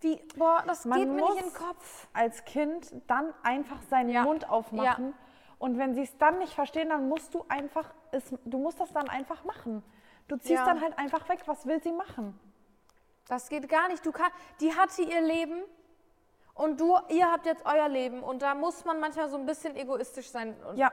[0.05, 2.09] Wie, boah, das Man geht mir nicht in den Kopf.
[2.13, 4.23] Als Kind dann einfach seinen ja.
[4.23, 5.09] Mund aufmachen.
[5.09, 5.15] Ja.
[5.59, 8.93] Und wenn sie es dann nicht verstehen, dann musst du einfach, es, du musst das
[8.93, 9.83] dann einfach machen.
[10.29, 10.67] Du ziehst ja.
[10.67, 11.41] dann halt einfach weg.
[11.47, 12.39] Was will sie machen?
[13.29, 14.05] Das geht gar nicht.
[14.05, 14.31] Du kann,
[14.61, 15.63] die hatte ihr Leben
[16.53, 18.23] und du, ihr habt jetzt euer Leben.
[18.23, 20.55] Und da muss man manchmal so ein bisschen egoistisch sein.
[20.69, 20.93] Und ja.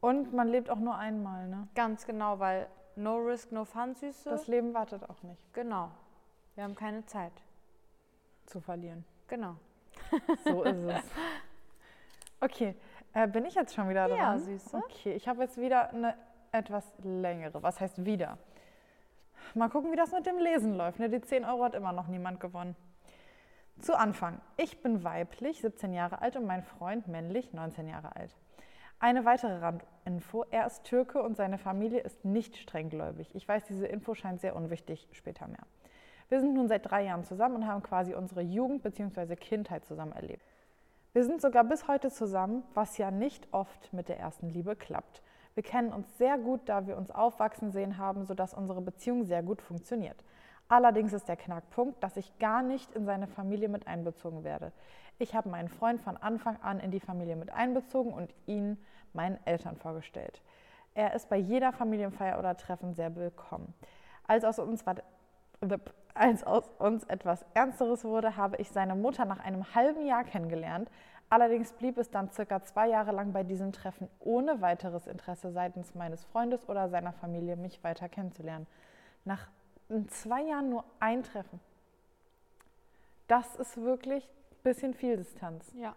[0.00, 1.66] Und man lebt auch nur einmal, ne?
[1.74, 4.30] Ganz genau, weil no risk, no fun, Süße.
[4.30, 5.52] Das Leben wartet auch nicht.
[5.54, 5.90] Genau.
[6.54, 7.32] Wir haben keine Zeit
[8.46, 9.04] zu verlieren.
[9.28, 9.56] Genau.
[10.44, 11.04] So ist es.
[12.38, 12.74] Okay,
[13.14, 14.18] äh, bin ich jetzt schon wieder dran?
[14.18, 14.76] Ja, süße.
[14.76, 16.14] Okay, ich habe jetzt wieder eine
[16.52, 17.62] etwas längere.
[17.62, 18.36] Was heißt wieder?
[19.54, 20.98] Mal gucken, wie das mit dem Lesen läuft.
[20.98, 21.08] Ne?
[21.08, 22.76] Die 10 Euro hat immer noch niemand gewonnen.
[23.78, 24.40] Zu Anfang.
[24.56, 28.34] Ich bin weiblich, 17 Jahre alt und mein Freund männlich, 19 Jahre alt.
[28.98, 30.44] Eine weitere Randinfo.
[30.50, 33.34] Er ist Türke und seine Familie ist nicht strenggläubig.
[33.34, 35.66] Ich weiß, diese Info scheint sehr unwichtig, später mehr.
[36.28, 39.36] Wir sind nun seit drei Jahren zusammen und haben quasi unsere Jugend bzw.
[39.36, 40.44] Kindheit zusammen erlebt.
[41.12, 45.22] Wir sind sogar bis heute zusammen, was ja nicht oft mit der ersten Liebe klappt.
[45.54, 49.42] Wir kennen uns sehr gut, da wir uns aufwachsen sehen haben, sodass unsere Beziehung sehr
[49.42, 50.22] gut funktioniert.
[50.68, 54.72] Allerdings ist der Knackpunkt, dass ich gar nicht in seine Familie mit einbezogen werde.
[55.18, 58.76] Ich habe meinen Freund von Anfang an in die Familie mit einbezogen und ihn
[59.12, 60.42] meinen Eltern vorgestellt.
[60.94, 63.72] Er ist bei jeder Familienfeier oder Treffen sehr willkommen.
[64.26, 64.96] Als aus uns war
[66.16, 70.90] als aus uns etwas Ernsteres wurde, habe ich seine Mutter nach einem halben Jahr kennengelernt.
[71.28, 75.94] Allerdings blieb es dann circa zwei Jahre lang bei diesem Treffen ohne weiteres Interesse seitens
[75.94, 78.66] meines Freundes oder seiner Familie, mich weiter kennenzulernen.
[79.24, 79.48] Nach
[80.08, 81.60] zwei Jahren nur ein Treffen.
[83.26, 85.72] Das ist wirklich ein bisschen viel Distanz.
[85.74, 85.96] Ja.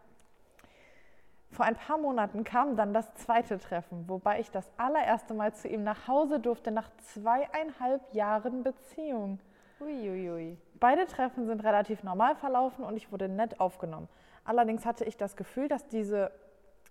[1.52, 5.68] Vor ein paar Monaten kam dann das zweite Treffen, wobei ich das allererste Mal zu
[5.68, 9.40] ihm nach Hause durfte nach zweieinhalb Jahren Beziehung.
[9.82, 10.58] Uiuiui.
[10.80, 14.10] Beide Treffen sind relativ normal verlaufen und ich wurde nett aufgenommen.
[14.44, 16.32] Allerdings hatte ich das Gefühl, dass diese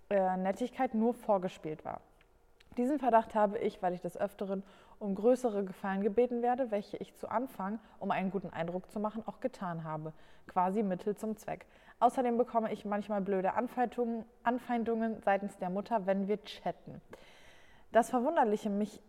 [0.09, 2.01] äh, Nettigkeit nur vorgespielt war.
[2.77, 4.63] Diesen Verdacht habe ich, weil ich des Öfteren
[4.99, 9.23] um größere Gefallen gebeten werde, welche ich zu Anfang, um einen guten Eindruck zu machen,
[9.25, 10.13] auch getan habe.
[10.47, 11.65] Quasi Mittel zum Zweck.
[11.99, 17.01] Außerdem bekomme ich manchmal blöde Anfeindungen, Anfeindungen seitens der Mutter, wenn wir chatten.
[17.91, 19.01] Das Verwunderliche mich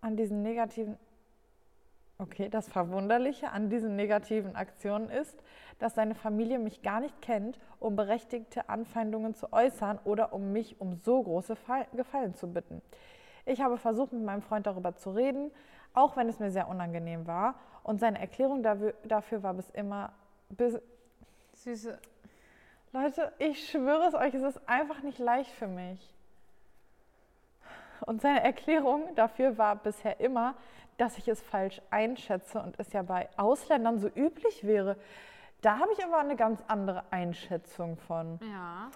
[0.00, 0.96] an diesen negativen
[2.18, 5.42] Okay, das Verwunderliche an diesen negativen Aktionen ist,
[5.78, 10.80] dass seine Familie mich gar nicht kennt, um berechtigte Anfeindungen zu äußern oder um mich
[10.80, 11.56] um so große
[11.92, 12.80] Gefallen zu bitten.
[13.44, 15.50] Ich habe versucht, mit meinem Freund darüber zu reden,
[15.92, 17.56] auch wenn es mir sehr unangenehm war.
[17.82, 20.12] Und seine Erklärung dafür, dafür war bis immer,
[20.48, 20.80] bis,
[21.52, 21.98] Süße.
[22.92, 26.14] Leute, ich schwöre es euch, es ist einfach nicht leicht für mich.
[28.06, 30.54] Und seine Erklärung dafür war bisher immer,
[30.96, 34.96] dass ich es falsch einschätze und es ja bei Ausländern so üblich wäre.
[35.60, 38.38] Da habe ich aber eine ganz andere Einschätzung von.
[38.42, 38.90] Ja.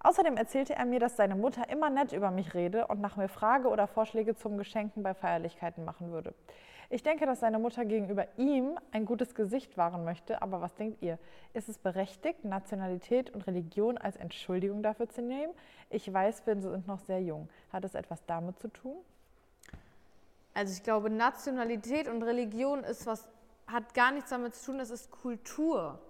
[0.00, 3.28] Außerdem erzählte er mir, dass seine Mutter immer nett über mich rede und nach mir
[3.28, 6.34] frage oder Vorschläge zum Geschenken bei Feierlichkeiten machen würde.
[6.90, 11.02] Ich denke, dass seine Mutter gegenüber ihm ein gutes Gesicht wahren möchte, aber was denkt
[11.02, 11.18] ihr?
[11.52, 15.52] Ist es berechtigt, Nationalität und Religion als Entschuldigung dafür zu nehmen?
[15.90, 17.50] Ich weiß, wir sind noch sehr jung.
[17.72, 18.96] Hat es etwas damit zu tun?
[20.58, 23.28] Also ich glaube, Nationalität und Religion ist was,
[23.68, 26.00] hat gar nichts damit zu tun, das ist Kultur.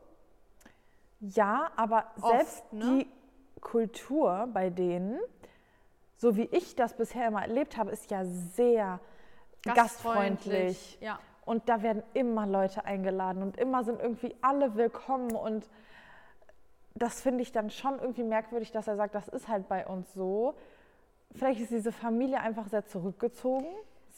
[1.20, 3.05] Ja, aber Oft, selbst ne?
[3.05, 5.18] die Kultur bei denen,
[6.16, 9.01] so wie ich das bisher immer erlebt habe, ist ja sehr
[9.64, 10.96] gastfreundlich.
[11.03, 11.18] Ja.
[11.44, 15.36] Und da werden immer Leute eingeladen und immer sind irgendwie alle willkommen.
[15.36, 15.68] Und
[16.94, 20.14] das finde ich dann schon irgendwie merkwürdig, dass er sagt, das ist halt bei uns
[20.14, 20.55] so.
[21.34, 23.68] Vielleicht ist diese Familie einfach sehr zurückgezogen.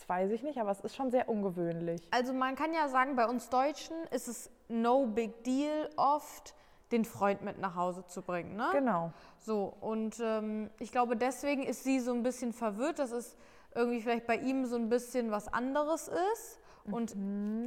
[0.00, 2.00] Das weiß ich nicht, aber es ist schon sehr ungewöhnlich.
[2.10, 6.54] Also man kann ja sagen, bei uns Deutschen ist es no big deal oft,
[6.90, 8.56] den Freund mit nach Hause zu bringen.
[8.56, 8.70] Ne?
[8.72, 9.12] Genau.
[9.38, 13.36] So, und ähm, ich glaube, deswegen ist sie so ein bisschen verwirrt, dass es
[13.74, 16.58] irgendwie vielleicht bei ihm so ein bisschen was anderes ist.
[16.90, 17.14] Und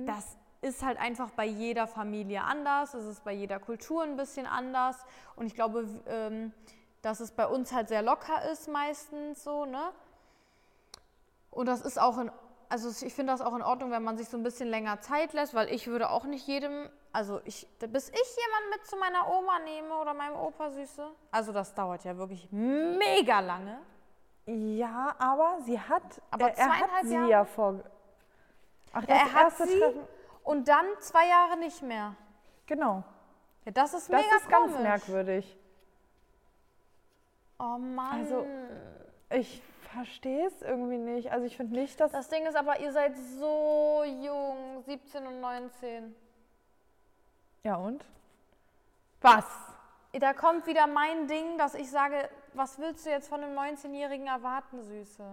[0.07, 4.47] das ist halt einfach bei jeder Familie anders, es ist bei jeder Kultur ein bisschen
[4.47, 4.97] anders.
[5.35, 6.51] Und ich glaube, ähm,
[7.03, 9.91] dass es bei uns halt sehr locker ist meistens so, ne?
[11.53, 12.31] Und das ist auch in,
[12.69, 15.33] also ich finde das auch in Ordnung, wenn man sich so ein bisschen länger Zeit
[15.33, 19.27] lässt, weil ich würde auch nicht jedem, also ich, bis ich jemanden mit zu meiner
[19.31, 23.79] Oma nehme oder meinem Opa Süße, also das dauert ja wirklich mega lange.
[24.45, 27.29] Ja, aber sie hat, Aber er, er hat sie Jahre?
[27.29, 27.79] ja vor.
[28.91, 30.01] Ach, das er hat erste sie Treffen.
[30.43, 32.15] und dann zwei Jahre nicht mehr.
[32.65, 33.03] Genau.
[33.65, 34.81] Ja, das ist Das mega ist ganz komisch.
[34.83, 35.57] merkwürdig.
[37.59, 38.19] Oh Mann.
[38.19, 38.45] Also-
[39.29, 39.61] Ich
[39.93, 41.31] verstehe es irgendwie nicht.
[41.31, 42.11] Also ich finde nicht, dass.
[42.11, 46.15] das Ding ist aber, ihr seid so jung, 17 und 19.
[47.63, 48.03] ja und?
[49.21, 49.45] Was?
[50.11, 54.27] Da kommt wieder mein Ding, dass ich sage, was willst du jetzt von einem 19-Jährigen
[54.27, 55.23] erwarten, Süße?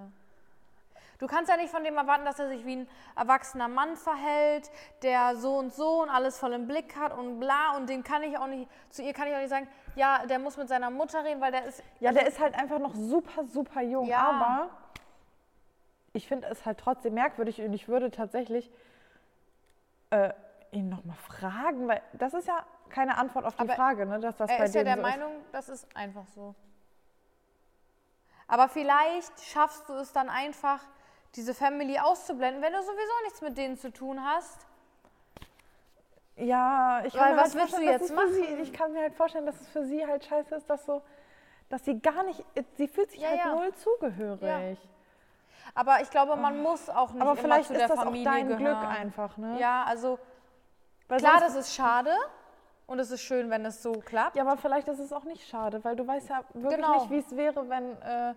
[1.21, 4.71] Du kannst ja nicht von dem erwarten, dass er sich wie ein erwachsener Mann verhält,
[5.03, 7.77] der so und so und alles voll im Blick hat und bla.
[7.77, 10.39] Und den kann ich auch nicht, zu ihr kann ich auch nicht sagen, ja, der
[10.39, 11.83] muss mit seiner Mutter reden, weil der ist.
[12.01, 14.07] Ja, der ist halt einfach noch super, super jung.
[14.07, 14.31] Ja.
[14.31, 14.71] Aber
[16.15, 18.71] ich finde es halt trotzdem merkwürdig und ich würde tatsächlich
[20.09, 20.33] äh,
[20.71, 24.21] ihn nochmal fragen, weil das ist ja keine Antwort auf die Aber Frage, ne?
[24.21, 26.55] Dass das Er bei ist ja der so Meinung, das ist einfach so.
[28.49, 30.81] Aber vielleicht schaffst du es dann einfach,
[31.37, 34.67] diese Family auszublenden, wenn du sowieso nichts mit denen zu tun hast.
[36.37, 36.47] Ist.
[36.49, 38.61] Ja, ich Weil kann mir was halt willst du jetzt für Sie, machen?
[38.63, 41.03] ich kann mir halt vorstellen, dass es für sie halt scheiße ist, dass so,
[41.69, 42.43] dass sie gar nicht,
[42.77, 43.55] sie fühlt sich Ja, halt ja.
[43.55, 44.79] null zugehörig.
[45.75, 48.13] Aber ich glaube, man muss auch nicht Aber immer vielleicht zu ist der das auch
[48.13, 48.57] dein gehören.
[48.59, 49.61] Glück einfach, ne?
[49.61, 50.19] Ja, also
[51.09, 52.13] Weil klar, das ist schade
[52.87, 54.35] und es ist schön, wenn es so klappt.
[54.35, 56.95] Ja, aber vielleicht ist es auch nicht schade, weil du weißt ja wirklich Genau.
[57.05, 58.35] nicht, wie es wäre, wenn äh,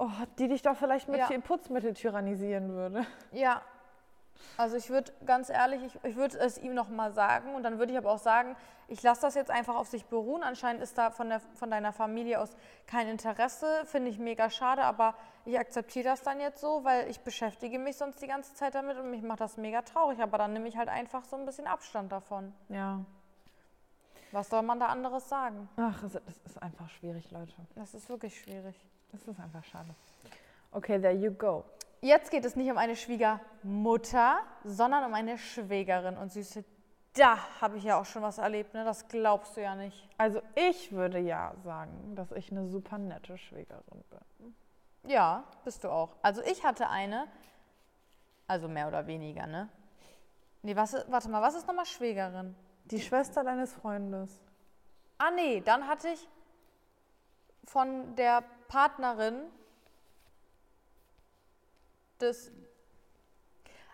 [0.00, 1.26] oh, die dich doch vielleicht mit Ja.
[1.26, 3.06] viel Putzmittel tyrannisieren würde.
[3.32, 3.62] Ja.
[4.56, 7.78] Also ich würde ganz ehrlich, ich, ich würde es ihm noch mal sagen und dann
[7.78, 8.56] würde ich aber auch sagen,
[8.88, 10.42] ich lasse das jetzt einfach auf sich beruhen.
[10.42, 14.82] Anscheinend ist da von, der, von deiner Familie aus kein Interesse, finde ich mega schade,
[14.82, 18.74] aber ich akzeptiere das dann jetzt so, weil ich beschäftige mich sonst die ganze Zeit
[18.74, 21.44] damit und mich macht das mega traurig, aber dann nehme ich halt einfach so ein
[21.44, 22.54] bisschen Abstand davon.
[22.70, 23.04] Ja.
[24.32, 25.68] Was soll man da anderes sagen?
[25.76, 26.14] Ach, das
[26.46, 27.52] ist einfach schwierig, Leute.
[27.74, 28.74] Das ist wirklich schwierig.
[29.12, 29.94] Das ist einfach schade.
[30.72, 31.64] Okay, there you go.
[32.00, 36.16] Jetzt geht es nicht um eine Schwiegermutter, sondern um eine Schwägerin.
[36.16, 36.64] Und Süße,
[37.14, 38.84] da habe ich ja auch schon was erlebt, ne?
[38.84, 40.08] Das glaubst du ja nicht.
[40.16, 44.54] Also ich würde ja sagen, dass ich eine super nette Schwägerin bin.
[45.10, 46.16] Ja, bist du auch.
[46.22, 47.26] Also ich hatte eine,
[48.46, 49.68] also mehr oder weniger, ne?
[50.62, 52.54] Nee, was, warte mal, was ist nochmal Schwägerin?
[52.84, 54.40] Die Schwester deines Freundes.
[55.18, 56.28] Ah nee, dann hatte ich
[57.64, 59.42] von der Partnerin
[62.20, 62.52] des...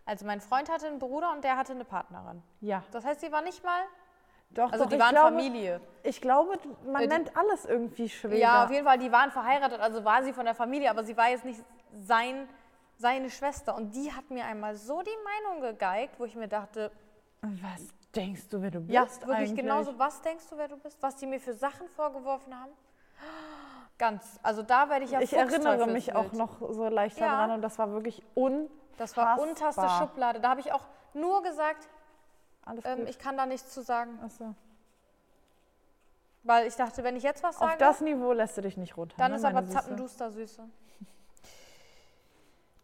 [0.04, 2.42] Also mein Freund hatte einen Bruder und der hatte eine Partnerin.
[2.60, 2.84] Ja.
[2.92, 3.80] Das heißt, sie war nicht mal...
[4.50, 5.80] Doch, Also doch, die waren glaube, Familie.
[6.04, 8.36] Ich glaube, man die- nennt alles irgendwie Schwäger.
[8.36, 11.16] Ja, auf jeden Fall, die waren verheiratet, also war sie von der Familie, aber sie
[11.16, 11.60] war jetzt nicht
[11.92, 12.48] sein,
[12.96, 13.74] seine Schwester.
[13.74, 16.92] Und die hat mir einmal so die Meinung gegeigt, wo ich mir dachte,
[17.42, 19.56] Was denkst du, wer du bist ja, wirklich eigentlich?
[19.56, 21.02] genauso, was denkst du, wer du bist?
[21.02, 22.70] Was die mir für Sachen vorgeworfen haben?
[23.98, 24.38] Ganz.
[24.42, 27.28] Also da werde ich ja Ich erinnere mich auch noch so leicht Ja.
[27.28, 28.76] daran und das war wirklich unfassbar.
[28.98, 30.40] Das war unterste Schublade.
[30.40, 31.88] Da habe ich auch nur gesagt,
[32.64, 34.18] Alles ähm, ich kann da nichts zu sagen.
[34.24, 34.54] Achso.
[36.42, 38.96] Weil ich dachte, wenn ich jetzt was Auf sage, das Niveau lässt du dich nicht
[38.96, 39.16] runter.
[39.18, 39.66] dann ne, ist aber?
[39.66, 40.62] Zappenduster Süße.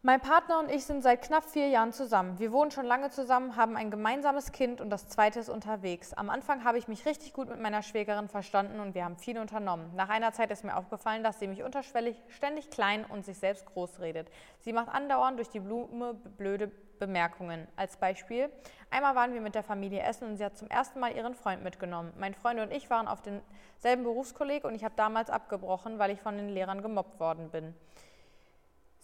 [0.05, 2.41] Mein Partner und ich sind seit knapp vier Jahren zusammen.
[2.41, 6.13] Wir wohnen schon lange zusammen, haben ein gemeinsames Kind und das zweite ist unterwegs.
[6.13, 9.39] Am Anfang habe ich mich richtig gut mit meiner Schwägerin verstanden und wir haben viel
[9.39, 9.95] unternommen.
[9.95, 13.65] Nach einer Zeit ist mir aufgefallen, dass sie mich unterschwellig ständig klein und sich selbst
[13.65, 14.29] groß redet.
[14.59, 17.69] Sie macht andauernd durch die Blume blöde Bemerkungen.
[17.77, 18.51] Als Beispiel,
[18.91, 21.63] einmal waren wir mit der Familie essen und sie hat zum ersten Mal ihren Freund
[21.63, 22.13] mitgenommen.
[22.19, 26.21] Mein Freund und ich waren auf demselben Berufskolleg und ich habe damals abgebrochen, weil ich
[26.21, 27.73] von den Lehrern gemobbt worden bin.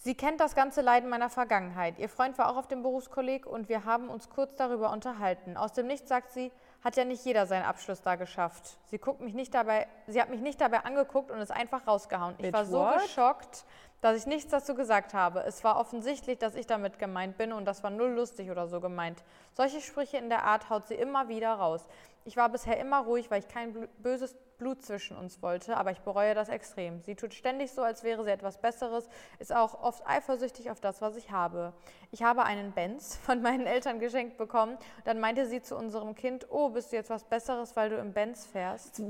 [0.01, 1.99] Sie kennt das ganze Leiden meiner Vergangenheit.
[1.99, 5.57] Ihr Freund war auch auf dem Berufskolleg und wir haben uns kurz darüber unterhalten.
[5.57, 6.53] Aus dem Nichts sagt sie,
[6.85, 8.79] hat ja nicht jeder seinen Abschluss da geschafft.
[8.87, 12.37] Sie, guckt mich nicht dabei, sie hat mich nicht dabei angeguckt und ist einfach rausgehauen.
[12.39, 13.03] Ich Bitch, war so what?
[13.03, 13.65] geschockt,
[14.01, 15.41] dass ich nichts dazu gesagt habe.
[15.41, 18.81] Es war offensichtlich, dass ich damit gemeint bin und das war null lustig oder so
[18.81, 19.25] gemeint.
[19.55, 21.85] Solche Sprüche in der Art haut sie immer wieder raus.
[22.29, 26.01] Ich war bisher immer ruhig, weil ich kein böses Blut zwischen uns wollte, aber ich
[26.01, 27.01] bereue das extrem.
[27.03, 29.09] Sie tut ständig so, als wäre sie etwas Besseres,
[29.39, 31.73] ist auch oft eifersüchtig auf das, was ich habe.
[32.11, 34.77] Ich habe einen Benz von meinen Eltern geschenkt bekommen.
[35.07, 38.13] Dann meinte sie zu unserem Kind, oh, bist du jetzt was Besseres, weil du im
[38.13, 39.01] Benz fährst?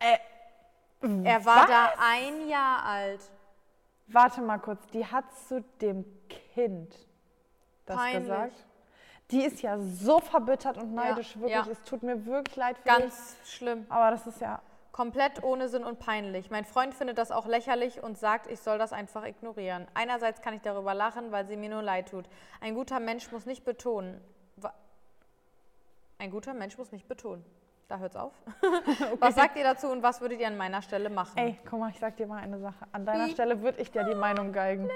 [0.00, 0.18] Äh,
[1.02, 1.66] Er war was?
[1.68, 3.20] da ein Jahr alt.
[4.08, 6.92] Warte mal kurz, die hat zu dem Kind
[7.84, 8.22] das Peinlich.
[8.22, 8.66] gesagt?
[9.30, 11.52] Die ist ja so verbittert und neidisch, wirklich.
[11.52, 11.66] ja.
[11.70, 12.98] Es tut mir wirklich leid für dich.
[12.98, 13.86] Ganz schlimm.
[13.88, 14.60] Aber das ist ja.
[14.92, 16.50] Komplett ohne Sinn und peinlich.
[16.50, 19.86] Mein Freund findet das auch lächerlich und sagt, ich soll das einfach ignorieren.
[19.94, 22.26] Einerseits kann ich darüber lachen, weil sie mir nur leid tut.
[22.60, 24.20] Ein guter Mensch muss nicht betonen.
[26.18, 27.44] Ein guter Mensch muss nicht betonen.
[27.88, 28.32] Da hört's auf.
[29.20, 31.38] Was sagt ihr dazu und was würdet ihr an meiner Stelle machen?
[31.38, 32.84] Ey, guck mal, ich sag dir mal eine Sache.
[32.90, 33.30] An deiner Wie?
[33.30, 34.90] Stelle würde ich dir die Meinung geigen.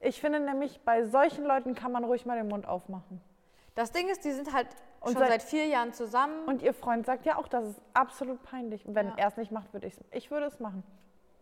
[0.00, 3.20] Ich finde nämlich, bei solchen Leuten kann man ruhig mal den Mund aufmachen.
[3.74, 4.68] Das Ding ist, die sind halt
[5.00, 6.44] Und schon seit- seit vier Jahren zusammen.
[6.46, 8.82] Und ihr Freund sagt ja auch, das ist absolut peinlich.
[8.86, 9.14] Wenn Ja.
[9.16, 10.00] er es nicht macht, würde ich es.
[10.10, 10.82] Ich würde es machen.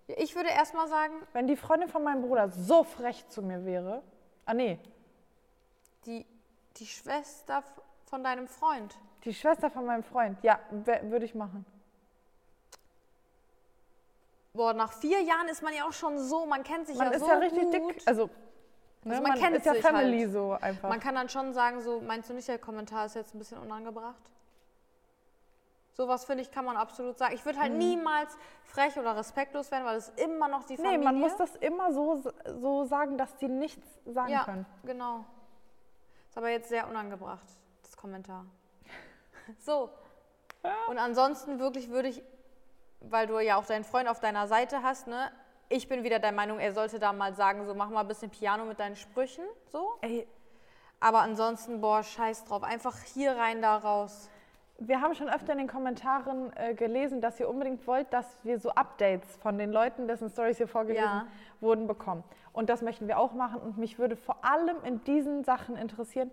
[0.07, 4.03] Ich würde erstmal sagen, Wenn die Freundin von meinem Bruder so frech zu mir wäre.
[4.47, 4.79] Ah, nee.
[6.07, 6.25] die,
[6.77, 7.63] die Schwester
[8.07, 8.97] von deinem Freund.
[9.25, 10.39] Die Schwester von meinem Freund.
[10.43, 11.67] Ja, würde ich machen.
[14.55, 17.13] Boah, nach vier Jahren ist man ja auch schon so, man kennt sich Man ja
[17.15, 18.03] ist so ja richtig dick.
[18.07, 18.31] Also,
[19.09, 20.33] ne, Also man man, kennt ist ja sich Family halt.
[20.33, 20.89] so einfach.
[20.89, 23.59] Man kann dann schon sagen, so, meinst du nicht, der Kommentar ist jetzt ein bisschen
[23.59, 24.23] unangebracht?
[25.95, 27.35] Sowas finde ich, kann man absolut sagen.
[27.35, 31.05] Ich würde halt niemals frech oder respektlos werden, weil es immer noch die nee, Familie
[31.05, 32.23] man muss das immer so,
[32.61, 34.67] so sagen, dass die nichts sagen Ja, können.
[34.85, 35.25] genau.
[36.29, 37.47] Ist aber jetzt sehr unangebracht,
[37.83, 38.45] das Kommentar.
[39.61, 39.91] So.
[40.89, 42.23] Und ansonsten wirklich würde ich,
[43.01, 45.33] weil du ja auch deinen Freund auf deiner Seite hast, ne?
[45.69, 48.31] Ich bin wieder der Meinung, er sollte da mal sagen, so mach mal ein bisschen
[48.31, 49.99] Piano mit deinen Sprüchen, so.
[50.01, 50.27] Ey,
[51.01, 52.63] Aber ansonsten, boah, scheiß drauf.
[52.63, 54.31] Einfach hier rein, da raus.
[54.81, 58.59] wir haben schon öfter in den Kommentaren äh, gelesen, dass ihr unbedingt wollt, dass wir
[58.61, 61.27] so Updates von den Leuten, dessen Stories hier vorgelesen Ja.
[61.61, 62.25] wurden, bekommen.
[62.53, 63.61] Und das möchten wir auch machen.
[63.61, 66.31] Und mich würde vor allem in diesen Sachen interessieren,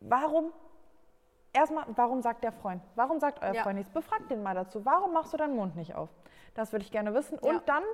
[0.00, 0.50] warum,
[1.52, 2.82] erstmal, warum sagt der Freund?
[2.96, 3.62] Warum sagt euer Ja.
[3.62, 3.92] Freund nichts?
[3.92, 4.84] Befragt den mal dazu.
[4.84, 6.08] Warum machst du deinen Mund nicht auf?
[6.54, 7.38] Das würde ich gerne wissen.
[7.42, 7.50] Ja.
[7.50, 7.84] Und dann,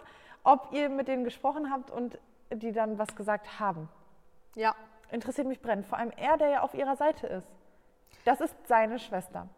[0.45, 2.19] ob ihr mit denen gesprochen habt und
[2.53, 3.89] die dann was gesagt haben.
[4.55, 4.75] Ja,
[5.11, 5.87] Interessiert mich brennend.
[5.87, 7.47] Vor allem er, der ja auf ihrer Seite ist.
[8.25, 9.49] Das ist seine Schwester.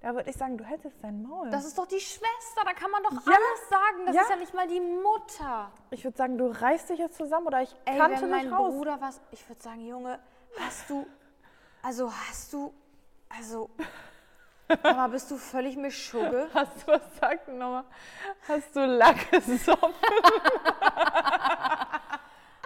[0.00, 1.50] Da würde ich sagen, du hättest dein Maul.
[1.50, 4.06] das ist doch die Schwester, da kann man doch Ja, alles sagen.
[4.06, 4.22] Das ja.
[4.22, 5.70] ist ja nicht mal die Mutter.
[5.90, 8.52] ich würde sagen, du reißt dich jetzt zusammen oder ich Ey, kannte wenn nicht mein
[8.52, 8.72] raus.
[8.74, 10.18] Bruder was, ich würde sagen, Junge,
[10.60, 11.06] hast du,
[11.82, 12.72] also hast du,
[13.28, 13.70] also,
[14.82, 16.48] aber bist du völlig Mischugge?
[16.54, 17.84] Hast du, was sagt nochmal?
[18.46, 19.94] Hast du Lack gesoffen?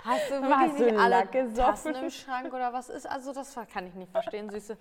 [0.05, 1.65] Hast du Hast wirklich du nicht alle Lack gesoffen?
[1.65, 3.07] Tassen im Schrank oder was ist?
[3.07, 4.77] Also das kann ich nicht verstehen, Süße.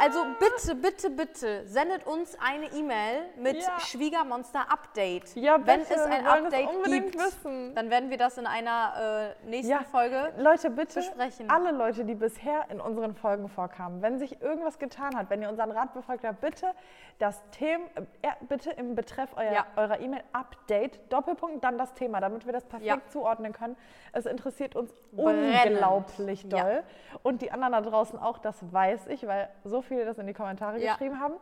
[0.00, 3.78] Also bitte, bitte, bitte, sendet uns eine E-Mail mit Ja.
[3.80, 5.36] Schwiegermonster-Update.
[5.36, 7.74] Ja, Wenn bitte, es ein Update gibt, wissen.
[7.74, 9.80] dann werden wir das in einer äh, nächsten Ja.
[9.90, 11.50] Folge Leute, bitte, besprechen.
[11.50, 15.48] alle Leute, die bisher in unseren Folgen vorkamen, wenn sich irgendwas getan hat, wenn ihr
[15.48, 16.72] unseren Rat befolgt habt, bitte
[17.18, 17.84] das Thema,
[18.22, 19.66] äh, bitte im Betreff euer, Ja.
[19.76, 23.76] eurer E-Mail Update, Doppelpunkt, dann das Thema, damit wir das perfekt zuordnen können.
[24.12, 25.66] Es interessiert uns Brennend.
[25.66, 26.82] unglaublich doll.
[27.22, 30.32] Und die anderen da draußen auch, das weiß ich, weil so viele das in die
[30.34, 30.92] Kommentare Ja.
[30.92, 31.34] geschrieben haben.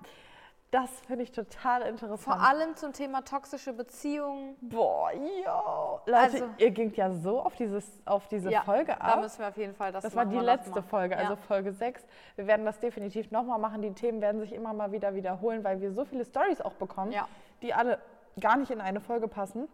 [0.72, 2.20] Das finde ich total interessant.
[2.20, 4.54] vor allem zum Thema toxische Beziehungen.
[4.60, 5.10] Boah,
[5.44, 6.00] ja.
[6.06, 9.20] Leute, Also- ihr gingt ja so auf, dieses, auf diese Ja, Folge Da ab.
[9.20, 10.80] müssen wir auf jeden Fall das Das war die letzte.
[10.82, 11.36] Folge, also Ja.
[11.36, 12.04] Folge 6.
[12.36, 13.82] Wir werden das definitiv nochmal machen.
[13.82, 17.10] Die Themen werden sich immer mal wieder wiederholen, weil wir so viele Stories auch bekommen,
[17.10, 17.26] Ja.
[17.62, 17.98] die alle
[18.38, 19.66] gar nicht in eine Folge passen.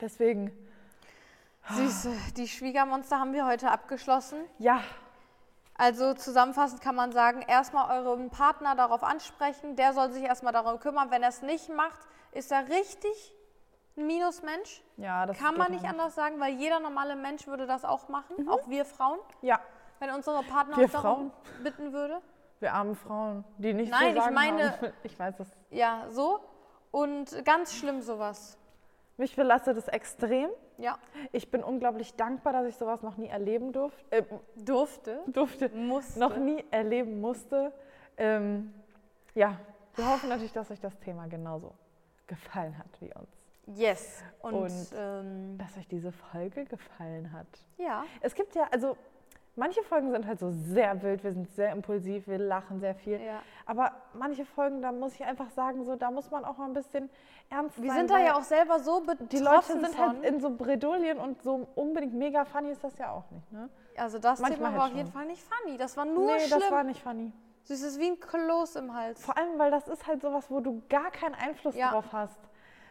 [0.00, 0.50] Deswegen,
[1.68, 4.38] Süße, die Schwiegermonster haben wir heute abgeschlossen.
[4.58, 4.80] ja,
[5.80, 10.78] Also zusammenfassend kann man sagen, erstmal euren Partner darauf ansprechen, der soll sich erstmal darum
[10.78, 11.10] kümmern.
[11.10, 11.98] Wenn er es nicht macht,
[12.32, 13.34] ist er richtig
[13.96, 14.82] ein Minusmensch.
[14.98, 18.46] ja, das Kann man nicht anders sagen, weil jeder normale Mensch würde das auch machen,
[18.46, 19.18] auch wir Frauen.
[19.40, 19.58] Ja,
[20.00, 21.32] Wenn unsere Partner Wir uns darum
[21.64, 22.20] bitten würde.
[22.60, 24.92] wir armen Frauen, die nicht Nein, ich sagen meine- haben.
[25.02, 25.48] Ich weiß das.
[25.70, 26.40] Ja, so.
[26.90, 28.58] Und ganz schlimm sowas.
[29.16, 30.50] Mich belastet es extrem.
[30.80, 30.98] Ja.
[31.32, 34.04] Ich bin unglaublich dankbar, dass ich sowas noch nie erleben durfte.
[34.10, 34.22] Äh,
[34.56, 35.20] Durfte.
[35.26, 35.68] durfte.
[35.70, 36.18] Musste.
[36.18, 37.72] Noch nie erleben musste.
[38.16, 38.72] Ähm,
[39.34, 39.58] ja,
[39.96, 41.72] wir hoffen natürlich, dass euch das Thema genauso
[42.26, 43.28] gefallen hat wie uns.
[43.78, 44.22] Yes.
[44.40, 47.46] Und, Und- ähm, Dass euch diese Folge gefallen hat.
[47.78, 48.04] ja.
[48.20, 48.96] Es gibt ja, also
[49.60, 53.20] manche Folgen sind halt so sehr wild, wir sind sehr impulsiv, wir lachen sehr viel.
[53.20, 53.40] ja.
[53.66, 56.72] Aber manche Folgen, da muss ich einfach sagen, so, da muss man auch mal ein
[56.72, 57.08] bisschen
[57.50, 57.98] ernst Wir sein.
[58.00, 60.08] sind da ja auch selber so betroffen Die Leute sind von.
[60.08, 63.68] halt in so Bredouillen und so unbedingt mega funny ist das ja auch nicht, ne?
[63.96, 65.12] also das manchmal Thema war halt auf jeden.
[65.12, 65.76] Fall nicht funny.
[65.76, 66.60] Das war nur nee, schlimm.
[66.60, 67.32] das war nicht funny.
[67.64, 69.22] Süß ist wie ein Kloß im Hals.
[69.22, 71.90] Vor allem, weil das ist halt sowas, wo du gar keinen Einfluss Ja.
[71.90, 72.38] drauf hast.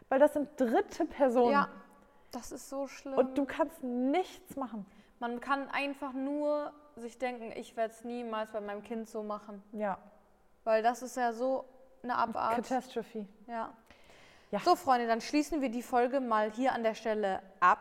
[0.08, 1.52] Weil das sind dritte Personen.
[1.52, 1.68] Ja.
[2.32, 3.16] Das ist so schlimm.
[3.18, 4.86] Und du kannst nichts machen.
[5.20, 9.62] Man kann einfach nur sich denken, ich werde es niemals bei meinem Kind so machen.
[9.74, 9.98] Ja.
[10.64, 11.66] Weil das ist ja so
[12.04, 12.56] eine Abart.
[12.56, 13.26] Catastrophe.
[13.48, 13.74] Ja.
[14.52, 14.60] Ja.
[14.60, 17.80] So, Freunde, dann schließen wir die Folge mal hier an der Stelle ab.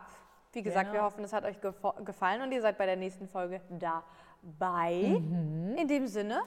[0.52, 0.94] Wie gesagt, Genau.
[0.94, 4.92] wir hoffen, es hat euch gefo- gefallen und ihr seid bei der nächsten Folge dabei.
[5.76, 6.40] In dem Sinne,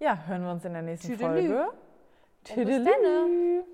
[0.00, 1.48] Ja, hören wir uns in der nächsten Tüdelü.
[1.56, 1.72] Folge.
[2.42, 2.84] bis denne.
[2.84, 3.64] Tüdelü.